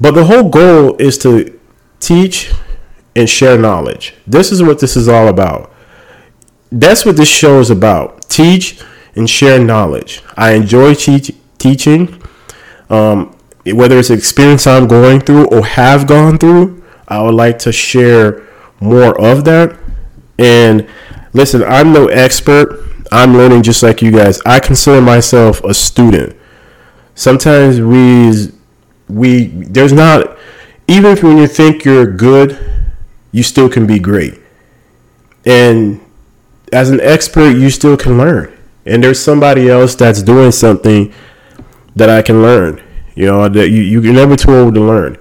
but 0.00 0.12
the 0.12 0.24
whole 0.24 0.48
goal 0.48 0.96
is 0.96 1.18
to 1.18 1.58
teach 2.00 2.50
and 3.14 3.28
share 3.28 3.58
knowledge. 3.58 4.14
This 4.26 4.50
is 4.52 4.62
what 4.62 4.80
this 4.80 4.96
is 4.96 5.06
all 5.06 5.28
about 5.28 5.70
that's 6.70 7.04
what 7.04 7.16
this 7.16 7.28
show 7.28 7.60
is 7.60 7.70
about. 7.70 8.28
Teach 8.28 8.80
and 9.16 9.28
share 9.28 9.58
knowledge. 9.58 10.22
I 10.36 10.52
enjoy 10.52 10.94
teach, 10.94 11.32
teaching 11.58 12.22
um, 12.90 13.36
whether 13.66 13.98
it's 13.98 14.10
experience 14.10 14.66
i'm 14.66 14.88
going 14.88 15.20
through 15.20 15.46
or 15.48 15.64
have 15.66 16.06
gone 16.06 16.38
through 16.38 16.82
i 17.06 17.20
would 17.20 17.34
like 17.34 17.58
to 17.58 17.72
share 17.72 18.46
more 18.80 19.20
of 19.20 19.44
that. 19.44 19.76
And 20.38 20.88
listen 21.32 21.62
i'm 21.64 21.92
no 21.92 22.06
expert. 22.06 22.84
I'm 23.10 23.34
learning 23.36 23.62
just 23.62 23.82
like 23.82 24.02
you 24.02 24.10
guys. 24.12 24.40
I 24.44 24.60
consider 24.60 25.00
myself 25.00 25.64
a 25.64 25.72
student. 25.72 26.36
Sometimes 27.14 27.80
we 27.80 28.52
we 29.08 29.46
there's 29.46 29.92
not 29.92 30.38
even 30.86 31.16
when 31.16 31.38
you 31.38 31.46
think 31.46 31.84
you're 31.84 32.06
good 32.06 32.58
you 33.32 33.42
still 33.42 33.68
can 33.68 33.86
be 33.86 33.98
great. 33.98 34.38
And 35.44 36.00
as 36.72 36.90
an 36.90 37.00
expert, 37.00 37.50
you 37.50 37.70
still 37.70 37.96
can 37.96 38.18
learn. 38.18 38.56
And 38.86 39.02
there's 39.02 39.20
somebody 39.20 39.68
else 39.68 39.94
that's 39.94 40.22
doing 40.22 40.52
something 40.52 41.12
that 41.96 42.08
I 42.08 42.22
can 42.22 42.42
learn. 42.42 42.82
You 43.14 43.26
know, 43.26 43.48
that 43.48 43.68
you, 43.68 43.82
you're 43.82 44.12
never 44.12 44.36
too 44.36 44.54
old 44.54 44.74
to 44.74 44.80
learn. 44.80 45.18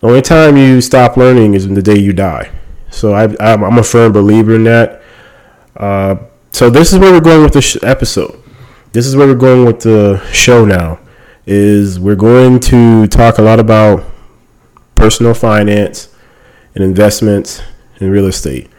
The 0.00 0.06
only 0.06 0.22
time 0.22 0.56
you 0.56 0.80
stop 0.80 1.16
learning 1.16 1.54
is 1.54 1.64
in 1.64 1.74
the 1.74 1.82
day 1.82 1.98
you 1.98 2.12
die. 2.12 2.50
So 2.90 3.12
I, 3.12 3.34
I'm 3.40 3.78
a 3.78 3.82
firm 3.82 4.12
believer 4.12 4.54
in 4.54 4.64
that. 4.64 5.02
Uh, 5.76 6.16
so 6.50 6.70
this 6.70 6.92
is 6.92 6.98
where 6.98 7.12
we're 7.12 7.20
going 7.20 7.42
with 7.42 7.52
this 7.52 7.82
episode. 7.82 8.40
This 8.92 9.06
is 9.06 9.16
where 9.16 9.26
we're 9.26 9.34
going 9.34 9.64
with 9.64 9.80
the 9.80 10.22
show 10.32 10.64
now. 10.64 11.00
Is 11.46 11.98
we're 11.98 12.14
going 12.14 12.60
to 12.60 13.06
talk 13.08 13.38
a 13.38 13.42
lot 13.42 13.58
about 13.58 14.04
personal 14.94 15.34
finance 15.34 16.14
and 16.74 16.84
investments 16.84 17.62
and 17.98 18.12
real 18.12 18.26
estate, 18.26 18.70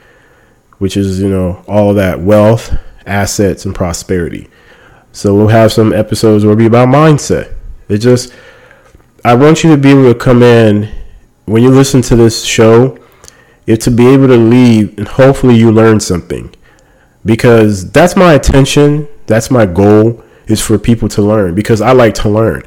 which 0.84 0.98
is 0.98 1.22
you 1.22 1.30
know 1.30 1.64
all 1.66 1.94
that 1.94 2.20
wealth, 2.20 2.78
assets, 3.06 3.64
and 3.64 3.74
prosperity. 3.74 4.50
So 5.14 5.34
we'll 5.34 5.48
have 5.48 5.72
some 5.72 5.94
episodes 5.94 6.44
where 6.44 6.52
it'll 6.52 6.60
be 6.60 6.66
about 6.66 6.90
mindset. 6.90 7.56
It 7.88 8.00
just 8.00 8.34
I 9.24 9.34
want 9.34 9.64
you 9.64 9.72
to 9.72 9.78
be 9.78 9.92
able 9.92 10.12
to 10.12 10.20
come 10.20 10.44
in 10.44 10.94
when 11.46 11.64
you 11.64 11.70
listen 11.70 12.02
to 12.02 12.18
this 12.18 12.44
show, 12.44 13.00
it 13.66 13.80
to 13.80 13.92
be 13.92 14.08
able 14.08 14.28
to 14.28 14.36
leave 14.36 14.98
and 14.98 15.08
hopefully 15.08 15.56
you 15.56 15.72
learn 15.72 16.02
something. 16.02 16.54
Because 17.24 17.90
that's 17.92 18.18
my 18.18 18.34
attention, 18.34 19.08
that's 19.26 19.50
my 19.50 19.66
goal 19.66 20.22
is 20.48 20.60
for 20.60 20.78
people 20.78 21.08
to 21.08 21.22
learn 21.22 21.56
because 21.56 21.80
I 21.80 21.94
like 21.94 22.14
to 22.16 22.30
learn. 22.30 22.64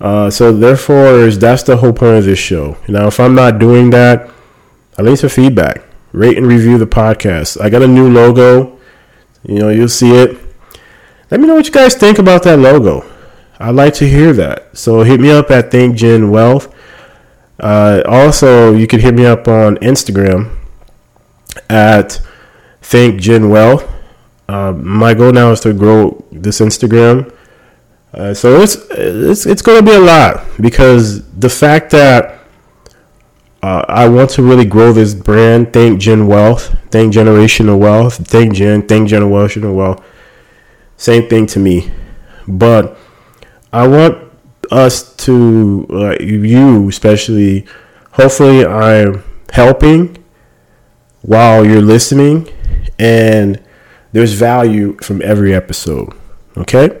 Uh, 0.00 0.30
so 0.30 0.52
therefore, 0.52 1.28
that's 1.30 1.64
the 1.64 1.76
whole 1.76 1.92
point 1.92 2.18
of 2.18 2.24
this 2.24 2.38
show. 2.38 2.76
Now, 2.86 3.08
if 3.08 3.18
I'm 3.18 3.34
not 3.34 3.58
doing 3.58 3.90
that, 3.90 4.30
I 4.96 5.02
leave 5.02 5.18
some 5.18 5.30
feedback. 5.30 5.82
Rate 6.12 6.36
and 6.36 6.46
review 6.46 6.78
the 6.78 6.86
podcast. 6.86 7.60
I 7.60 7.70
got 7.70 7.82
a 7.82 7.88
new 7.88 8.10
logo. 8.10 8.78
You 9.44 9.58
know, 9.58 9.68
you'll 9.70 9.88
see 9.88 10.12
it. 10.12 10.38
Let 11.30 11.40
me 11.40 11.46
know 11.46 11.54
what 11.54 11.66
you 11.66 11.72
guys 11.72 11.94
think 11.94 12.18
about 12.18 12.42
that 12.42 12.58
logo. 12.58 13.04
I'd 13.58 13.74
like 13.74 13.94
to 13.94 14.08
hear 14.08 14.32
that. 14.34 14.76
So 14.76 15.02
hit 15.02 15.20
me 15.20 15.30
up 15.30 15.50
at 15.50 15.70
ThinkGen 15.70 16.30
Wealth. 16.30 16.74
Uh, 17.58 18.02
also, 18.06 18.74
you 18.74 18.86
can 18.86 19.00
hit 19.00 19.14
me 19.14 19.24
up 19.24 19.48
on 19.48 19.76
Instagram 19.76 20.54
at 21.70 22.20
ThinkGen 22.82 23.50
Wealth. 23.50 23.88
Uh, 24.48 24.72
my 24.72 25.14
goal 25.14 25.32
now 25.32 25.52
is 25.52 25.60
to 25.60 25.72
grow 25.72 26.24
this 26.32 26.60
Instagram. 26.60 27.32
Uh, 28.12 28.34
so 28.34 28.60
it's 28.60 28.76
it's 28.90 29.46
it's 29.46 29.62
going 29.62 29.82
to 29.82 29.90
be 29.90 29.96
a 29.96 30.00
lot 30.00 30.44
because 30.60 31.26
the 31.32 31.48
fact 31.48 31.90
that 31.92 32.41
uh, 33.62 33.84
I 33.88 34.08
want 34.08 34.30
to 34.30 34.42
really 34.42 34.64
grow 34.64 34.92
this 34.92 35.14
brand, 35.14 35.68
ThinkGen 35.68 36.26
Wealth, 36.26 36.76
Think 36.90 37.14
Generational 37.14 37.78
Wealth, 37.78 38.18
ThinkGen, 38.18 38.88
Think 38.88 39.08
Generational 39.08 39.74
Wealth. 39.74 40.04
Same 40.96 41.28
thing 41.28 41.46
to 41.46 41.60
me, 41.60 41.90
but 42.48 42.96
I 43.72 43.86
want 43.86 44.18
us 44.70 45.14
to 45.16 45.86
uh, 45.90 46.16
you 46.20 46.88
especially. 46.88 47.66
Hopefully, 48.12 48.66
I'm 48.66 49.24
helping 49.52 50.22
while 51.22 51.64
you're 51.64 51.80
listening, 51.82 52.48
and 52.98 53.62
there's 54.12 54.32
value 54.32 54.96
from 55.02 55.22
every 55.22 55.54
episode. 55.54 56.12
Okay. 56.56 57.00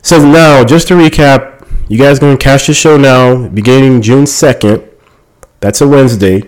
So 0.00 0.18
now, 0.18 0.64
just 0.64 0.88
to 0.88 0.94
recap, 0.94 1.66
you 1.88 1.98
guys 1.98 2.18
going 2.18 2.36
to 2.36 2.42
catch 2.42 2.66
the 2.66 2.74
show 2.74 2.96
now, 2.96 3.48
beginning 3.48 4.00
June 4.02 4.26
second. 4.26 4.88
That's 5.62 5.80
a 5.80 5.86
Wednesday. 5.86 6.42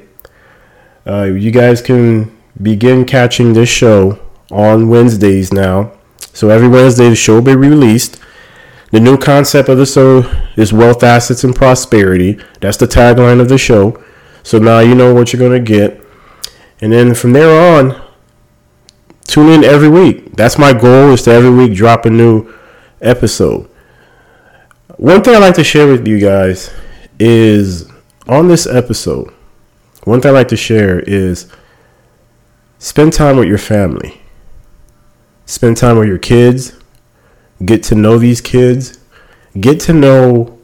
Uh, 1.06 1.22
you 1.22 1.52
guys 1.52 1.80
can 1.80 2.36
begin 2.60 3.04
catching 3.04 3.52
this 3.52 3.68
show 3.68 4.18
on 4.50 4.88
Wednesdays 4.88 5.52
now. 5.52 5.92
So 6.32 6.50
every 6.50 6.66
Wednesday, 6.66 7.10
the 7.10 7.14
show 7.14 7.34
will 7.34 7.42
be 7.42 7.54
released. 7.54 8.20
The 8.90 8.98
new 8.98 9.16
concept 9.16 9.68
of 9.68 9.78
the 9.78 9.86
show 9.86 10.28
is 10.56 10.72
wealth, 10.72 11.04
assets, 11.04 11.44
and 11.44 11.54
prosperity. 11.54 12.40
That's 12.60 12.76
the 12.76 12.86
tagline 12.86 13.40
of 13.40 13.48
the 13.48 13.56
show. 13.56 14.02
So 14.42 14.58
now 14.58 14.80
you 14.80 14.96
know 14.96 15.14
what 15.14 15.32
you're 15.32 15.38
going 15.38 15.64
to 15.64 15.72
get. 15.72 16.04
And 16.80 16.92
then 16.92 17.14
from 17.14 17.34
there 17.34 17.78
on, 17.78 18.02
tune 19.28 19.48
in 19.48 19.62
every 19.62 19.88
week. 19.88 20.34
That's 20.34 20.58
my 20.58 20.72
goal 20.72 21.12
is 21.12 21.22
to 21.22 21.30
every 21.30 21.50
week 21.50 21.74
drop 21.76 22.04
a 22.04 22.10
new 22.10 22.52
episode. 23.00 23.70
One 24.96 25.22
thing 25.22 25.36
I 25.36 25.38
like 25.38 25.54
to 25.54 25.64
share 25.64 25.86
with 25.86 26.04
you 26.08 26.18
guys 26.18 26.74
is 27.20 27.93
on 28.28 28.48
this 28.48 28.66
episode, 28.66 29.32
one 30.04 30.20
thing 30.20 30.30
I 30.30 30.34
like 30.34 30.48
to 30.48 30.56
share 30.56 31.00
is 31.00 31.50
spend 32.78 33.12
time 33.12 33.36
with 33.36 33.48
your 33.48 33.58
family. 33.58 34.20
Spend 35.46 35.76
time 35.76 35.98
with 35.98 36.08
your 36.08 36.18
kids 36.18 36.72
get 37.64 37.82
to 37.84 37.94
know 37.94 38.18
these 38.18 38.40
kids, 38.40 38.98
get 39.58 39.80
to 39.80 39.92
know 39.92 40.58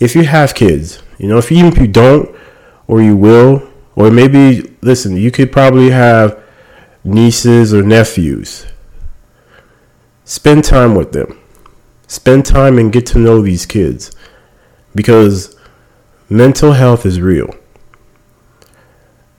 if 0.00 0.14
you 0.14 0.24
have 0.24 0.54
kids, 0.54 1.02
you 1.18 1.28
know, 1.28 1.38
if 1.38 1.50
even 1.50 1.72
if 1.72 1.78
you 1.78 1.86
don't 1.86 2.34
or 2.86 3.02
you 3.02 3.16
will, 3.16 3.68
or 3.94 4.10
maybe 4.10 4.76
listen, 4.82 5.16
you 5.16 5.30
could 5.30 5.50
probably 5.50 5.90
have 5.90 6.42
nieces 7.04 7.72
or 7.72 7.82
nephews. 7.82 8.66
Spend 10.24 10.64
time 10.64 10.94
with 10.94 11.12
them. 11.12 11.38
Spend 12.08 12.44
time 12.44 12.78
and 12.78 12.92
get 12.92 13.06
to 13.06 13.18
know 13.18 13.42
these 13.42 13.66
kids 13.66 14.12
because 14.94 15.55
mental 16.28 16.72
health 16.72 17.06
is 17.06 17.20
real. 17.20 17.54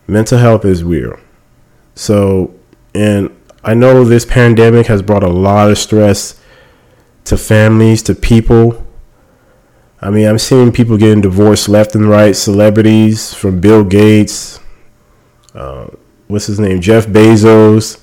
Mental 0.07 0.37
health 0.37 0.63
is 0.65 0.83
real. 0.83 1.19
So, 1.95 2.53
and 2.93 3.35
I 3.63 3.73
know 3.73 4.03
this 4.03 4.25
pandemic 4.25 4.87
has 4.87 5.01
brought 5.01 5.23
a 5.23 5.29
lot 5.29 5.69
of 5.69 5.77
stress 5.77 6.39
to 7.25 7.37
families, 7.37 8.01
to 8.03 8.15
people. 8.15 8.85
I 10.01 10.09
mean, 10.09 10.27
I'm 10.27 10.39
seeing 10.39 10.71
people 10.71 10.97
getting 10.97 11.21
divorced 11.21 11.67
left 11.67 11.95
and 11.95 12.07
right. 12.07 12.35
Celebrities 12.35 13.33
from 13.33 13.59
Bill 13.59 13.83
Gates, 13.83 14.59
uh, 15.53 15.87
what's 16.27 16.45
his 16.45 16.59
name, 16.59 16.79
Jeff 16.79 17.07
Bezos. 17.07 18.01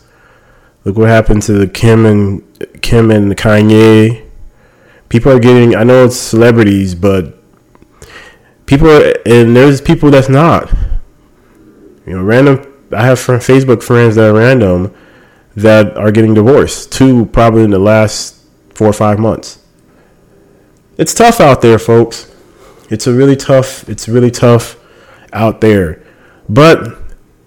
Look 0.85 0.99
what 0.99 1.09
happened 1.09 1.43
to 1.43 1.53
the 1.53 1.67
Kim 1.67 2.05
and 2.05 2.43
Kim 2.83 3.11
and 3.11 3.35
Kanye. 3.35 4.29
People 5.09 5.33
are 5.33 5.39
getting. 5.39 5.75
I 5.75 5.85
know 5.85 6.05
it's 6.05 6.17
celebrities, 6.17 6.95
but 6.95 7.34
people 8.67 8.89
are, 8.91 9.15
and 9.27 9.57
there's 9.57 9.81
people 9.81 10.11
that's 10.11 10.29
not. 10.29 10.73
You 12.07 12.17
know, 12.17 12.23
random. 12.23 12.71
I 12.93 13.07
have 13.07 13.19
Facebook 13.19 13.83
friends 13.83 14.15
that 14.17 14.31
are 14.31 14.35
random 14.35 14.95
that 15.57 15.97
are 15.97 16.11
getting 16.11 16.35
divorced. 16.35 16.93
Two 16.93 17.27
probably 17.27 17.65
in 17.65 17.71
the 17.71 17.79
last 17.79 18.45
four 18.75 18.89
or 18.89 18.93
five 18.93 19.19
months. 19.19 19.59
It's 20.97 21.15
tough 21.15 21.41
out 21.41 21.61
there, 21.61 21.79
folks. 21.79 22.31
It's 22.91 23.07
a 23.07 23.13
really 23.13 23.37
tough, 23.37 23.89
it's 23.89 24.09
really 24.09 24.31
tough 24.31 24.77
out 25.33 25.61
there. 25.61 26.03
But 26.49 26.99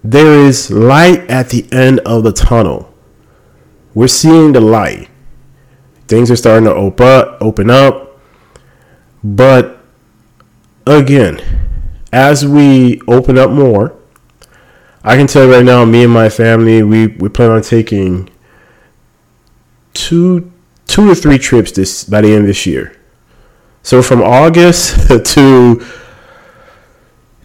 there 0.04 0.34
is 0.46 0.72
light 0.72 1.30
at 1.30 1.50
the 1.50 1.68
end 1.72 2.00
of 2.02 2.24
the 2.24 2.34
tunnel. 2.34 2.94
We're 3.94 4.08
seeing 4.08 4.54
the 4.54 4.62
light. 4.62 5.10
Things 6.08 6.32
are 6.32 6.36
starting 6.36 6.66
to 6.66 6.74
open 6.74 7.06
up, 7.06 7.38
open 7.42 7.70
up. 7.70 8.20
But 9.24 9.77
again, 10.96 11.42
as 12.12 12.46
we 12.46 13.02
open 13.08 13.38
up 13.38 13.52
more, 13.52 13.98
I 15.04 15.16
can 15.16 15.28
tell 15.28 15.46
you 15.46 15.54
right 15.54 15.66
now, 15.66 15.86
me 15.86 16.04
and 16.04 16.14
my 16.14 16.30
family, 16.30 16.84
we, 16.84 17.08
we 17.08 17.30
plan 17.30 17.52
on 17.52 17.62
taking 17.62 18.30
two 19.94 20.52
two 20.86 21.10
or 21.10 21.16
three 21.16 21.38
trips 21.38 21.72
this 21.72 22.04
by 22.06 22.22
the 22.22 22.30
end 22.30 22.42
of 22.42 22.48
this 22.48 22.66
year. 22.66 22.98
So 23.84 24.02
from 24.02 24.22
August 24.22 25.10
to 25.34 25.86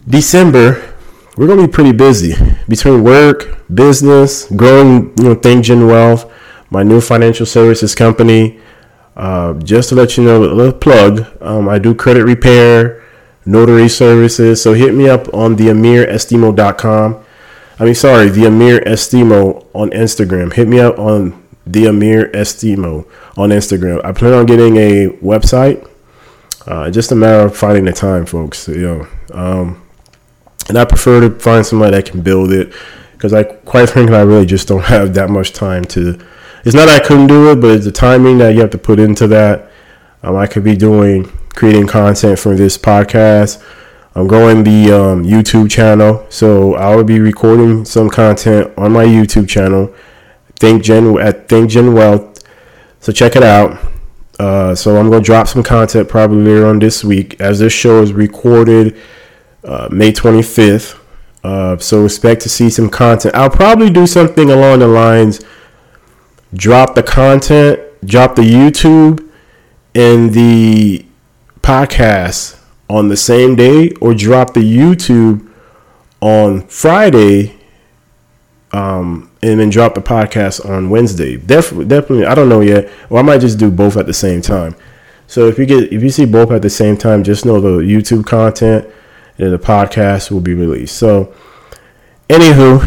December, 0.07 0.93
we're 1.35 1.47
gonna 1.47 1.67
be 1.67 1.71
pretty 1.71 1.91
busy 1.91 2.35
between 2.67 3.03
work, 3.03 3.65
business, 3.73 4.45
growing, 4.51 5.13
you 5.17 5.23
know, 5.23 5.35
ThinkGen 5.35 5.87
Wealth, 5.87 6.31
my 6.69 6.83
new 6.83 7.01
financial 7.01 7.45
services 7.45 7.95
company. 7.95 8.59
Uh, 9.15 9.53
just 9.59 9.89
to 9.89 9.95
let 9.95 10.17
you 10.17 10.23
know, 10.23 10.43
a 10.43 10.53
little 10.53 10.73
plug, 10.73 11.27
um, 11.41 11.69
I 11.69 11.77
do 11.77 11.93
credit 11.93 12.25
repair, 12.25 13.02
notary 13.45 13.89
services. 13.89 14.61
So 14.61 14.73
hit 14.73 14.93
me 14.93 15.09
up 15.09 15.33
on 15.33 15.55
the 15.55 15.65
amirestimo.com. 15.65 17.23
I 17.79 17.85
mean, 17.85 17.95
sorry, 17.95 18.29
the 18.29 18.45
Amir 18.45 18.81
Estimo 18.81 19.65
on 19.73 19.89
Instagram. 19.89 20.53
Hit 20.53 20.67
me 20.67 20.79
up 20.79 20.99
on 20.99 21.41
the 21.65 21.87
Amir 21.87 22.29
Estimo 22.31 23.07
on 23.35 23.49
Instagram. 23.49 24.03
I 24.05 24.11
plan 24.11 24.33
on 24.33 24.45
getting 24.45 24.77
a 24.77 25.09
website. 25.21 25.89
Uh, 26.65 26.89
just 26.89 27.11
a 27.11 27.15
matter 27.15 27.45
of 27.45 27.57
finding 27.57 27.85
the 27.85 27.91
time, 27.91 28.25
folks. 28.25 28.67
You 28.67 28.81
know, 28.81 29.07
um, 29.33 29.81
and 30.69 30.77
I 30.77 30.85
prefer 30.85 31.27
to 31.27 31.39
find 31.39 31.65
somebody 31.65 31.91
that 31.97 32.05
can 32.05 32.21
build 32.21 32.53
it 32.53 32.73
because 33.13 33.33
I, 33.33 33.43
quite 33.43 33.89
frankly, 33.89 34.15
I 34.15 34.21
really 34.21 34.45
just 34.45 34.67
don't 34.67 34.83
have 34.83 35.13
that 35.15 35.29
much 35.29 35.51
time 35.53 35.83
to. 35.85 36.19
It's 36.63 36.75
not 36.75 36.87
I 36.87 36.99
couldn't 36.99 37.27
do 37.27 37.51
it, 37.51 37.59
but 37.59 37.71
it's 37.71 37.85
the 37.85 37.91
timing 37.91 38.37
that 38.37 38.53
you 38.53 38.61
have 38.61 38.69
to 38.69 38.77
put 38.77 38.99
into 38.99 39.27
that. 39.27 39.69
Um, 40.21 40.37
I 40.37 40.47
could 40.47 40.63
be 40.63 40.77
doing 40.77 41.29
creating 41.53 41.87
content 41.87 42.39
for 42.39 42.55
this 42.55 42.77
podcast. 42.77 43.63
I'm 44.15 44.27
growing 44.27 44.63
the 44.63 44.91
um, 44.91 45.23
YouTube 45.23 45.71
channel, 45.71 46.25
so 46.29 46.75
I 46.75 46.95
will 46.95 47.03
be 47.03 47.19
recording 47.19 47.85
some 47.85 48.09
content 48.09 48.71
on 48.77 48.91
my 48.91 49.05
YouTube 49.05 49.49
channel 49.49 49.93
ThinkGen 50.55 51.23
at 51.23 51.47
ThinkGen 51.47 51.93
Wealth. 51.93 52.43
So 52.99 53.11
check 53.11 53.35
it 53.35 53.43
out. 53.43 53.79
Uh, 54.39 54.75
so 54.75 54.97
I'm 54.97 55.09
gonna 55.09 55.23
drop 55.23 55.47
some 55.47 55.63
content 55.63 56.09
probably 56.09 56.43
later 56.43 56.67
on 56.67 56.79
this 56.79 57.03
week, 57.03 57.39
as 57.39 57.59
this 57.59 57.73
show 57.73 58.01
is 58.01 58.13
recorded 58.13 58.97
uh, 59.63 59.89
May 59.91 60.11
25th. 60.11 60.99
Uh, 61.43 61.77
so 61.77 62.05
expect 62.05 62.41
to 62.41 62.49
see 62.49 62.69
some 62.69 62.89
content. 62.89 63.35
I'll 63.35 63.49
probably 63.49 63.89
do 63.89 64.07
something 64.07 64.49
along 64.49 64.79
the 64.79 64.87
lines 64.87 65.41
drop 66.53 66.95
the 66.95 67.03
content, 67.03 67.79
drop 68.05 68.35
the 68.35 68.41
YouTube 68.41 69.29
and 69.95 70.33
the 70.33 71.05
podcast 71.63 72.59
on 72.89 73.07
the 73.07 73.17
same 73.17 73.55
day, 73.55 73.89
or 74.01 74.13
drop 74.13 74.53
the 74.53 74.59
YouTube 74.59 75.49
on 76.21 76.61
Friday, 76.67 77.55
um, 78.71 79.31
and 79.41 79.59
then 79.59 79.69
drop 79.69 79.95
the 79.95 80.01
podcast 80.01 80.63
on 80.69 80.89
Wednesday. 80.89 81.37
Definitely, 81.37 81.85
definitely. 81.85 82.25
I 82.25 82.35
don't 82.35 82.49
know 82.49 82.61
yet. 82.61 82.89
Or 83.09 83.19
I 83.19 83.21
might 83.23 83.39
just 83.39 83.57
do 83.57 83.71
both 83.71 83.97
at 83.97 84.05
the 84.05 84.13
same 84.13 84.41
time. 84.41 84.75
So 85.27 85.47
if 85.47 85.57
you 85.57 85.65
get 85.65 85.91
if 85.91 86.03
you 86.03 86.09
see 86.09 86.25
both 86.25 86.51
at 86.51 86.61
the 86.61 86.69
same 86.69 86.97
time, 86.97 87.23
just 87.23 87.45
know 87.45 87.59
the 87.59 87.79
YouTube 87.79 88.25
content 88.25 88.87
and 89.37 89.51
the 89.51 89.59
podcast 89.59 90.31
will 90.31 90.41
be 90.41 90.53
released. 90.53 90.95
So, 90.97 91.33
anywho, 92.29 92.85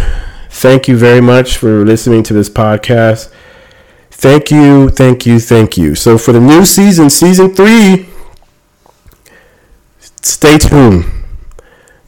thank 0.51 0.89
you 0.89 0.97
very 0.97 1.21
much 1.21 1.57
for 1.57 1.85
listening 1.85 2.23
to 2.25 2.35
this 2.35 2.49
podcast. 2.49 3.33
Thank 4.11 4.51
you, 4.51 4.89
thank 4.89 5.27
you, 5.27 5.39
thank 5.39 5.77
you. 5.77 5.95
So 5.95 6.17
for 6.17 6.33
the 6.33 6.41
new 6.41 6.65
season, 6.65 7.11
season 7.11 7.55
three, 7.55 8.09
stay 10.27 10.59
tuned. 10.59 11.05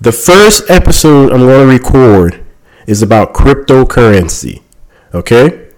The 0.00 0.12
first 0.12 0.68
episode 0.68 1.32
I'm 1.32 1.40
going 1.40 1.66
to 1.66 1.72
record 1.72 2.44
is 2.86 3.02
about 3.02 3.34
cryptocurrency. 3.34 4.62
Okay? 5.14 5.68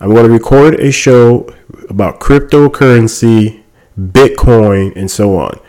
I'm 0.00 0.10
going 0.10 0.24
to 0.26 0.32
record 0.32 0.80
a 0.80 0.90
show 0.90 1.52
about 1.88 2.20
cryptocurrency, 2.20 3.62
Bitcoin, 3.98 4.96
and 4.96 5.10
so 5.10 5.36
on. 5.36 5.60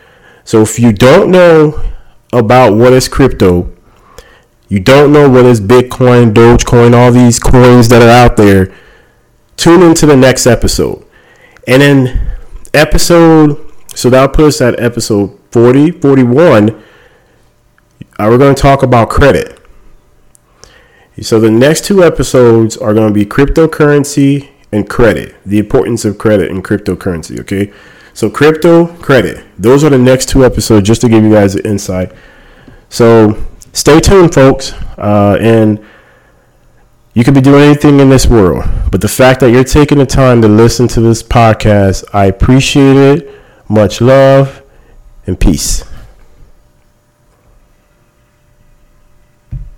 So 0.44 0.62
if 0.62 0.80
you 0.80 0.94
don't 0.94 1.32
know 1.32 1.82
about 2.32 2.76
what 2.76 2.94
is 2.94 3.08
crypto, 3.10 3.72
you 4.70 4.80
don't 4.80 5.12
know 5.12 5.30
what 5.30 5.46
is 5.46 5.60
Bitcoin, 5.60 6.34
Dogecoin, 6.34 6.94
all 6.94 7.12
these 7.12 7.40
coins 7.40 7.90
that 7.90 8.02
are 8.02 8.26
out 8.26 8.38
there, 8.38 8.74
tune 9.58 9.82
into 9.82 10.06
the 10.06 10.16
next 10.16 10.48
episode. 10.48 11.06
And 11.68 11.82
then 11.82 12.38
episode, 12.74 13.72
so 13.94 14.10
that'll 14.10 14.30
put 14.30 14.46
us 14.46 14.62
at 14.62 14.80
episode 14.80 15.38
40, 15.52 15.92
41. 15.92 16.70
Uh, 16.72 18.28
we're 18.30 18.38
going 18.38 18.56
to 18.56 18.62
talk 18.62 18.84
about 18.84 19.10
credit. 19.10 19.58
So 21.22 21.40
the 21.40 21.52
next 21.52 21.86
two 21.86 22.04
episodes 22.04 22.78
are 22.78 22.94
going 22.94 23.08
to 23.08 23.14
be 23.14 23.26
cryptocurrency 23.26 24.50
and 24.72 24.90
credit, 24.90 25.36
the 25.46 25.60
importance 25.60 26.06
of 26.06 26.18
credit 26.18 26.50
and 26.50 26.64
cryptocurrency. 26.64 27.40
Okay. 27.42 27.72
So 28.14 28.30
crypto, 28.30 28.88
credit. 28.98 29.46
Those 29.58 29.84
are 29.84 29.90
the 29.90 29.98
next 29.98 30.30
two 30.30 30.44
episodes 30.44 30.88
just 30.88 31.02
to 31.02 31.10
give 31.10 31.24
you 31.24 31.32
guys 31.32 31.56
an 31.56 31.66
insight. 31.66 32.12
So 32.90 33.42
stay 33.74 34.00
tuned, 34.00 34.34
folks. 34.34 34.74
Uh, 34.98 35.38
and 35.40 35.84
you 37.14 37.24
could 37.24 37.34
be 37.34 37.42
doing 37.42 37.64
anything 37.64 38.00
in 38.00 38.10
this 38.10 38.26
world, 38.26 38.64
but 38.90 39.02
the 39.02 39.08
fact 39.10 39.42
that 39.42 39.52
you're 39.52 39.66
taking 39.66 39.98
the 39.98 40.06
time 40.06 40.42
to 40.42 40.48
listen 40.48 40.88
to 40.90 41.02
this 41.02 41.22
podcast, 41.22 42.06
I 42.14 42.26
appreciate 42.26 42.96
it. 42.96 43.42
Much 43.68 44.00
love 44.00 44.61
and 45.28 45.40
peace. 45.40 45.84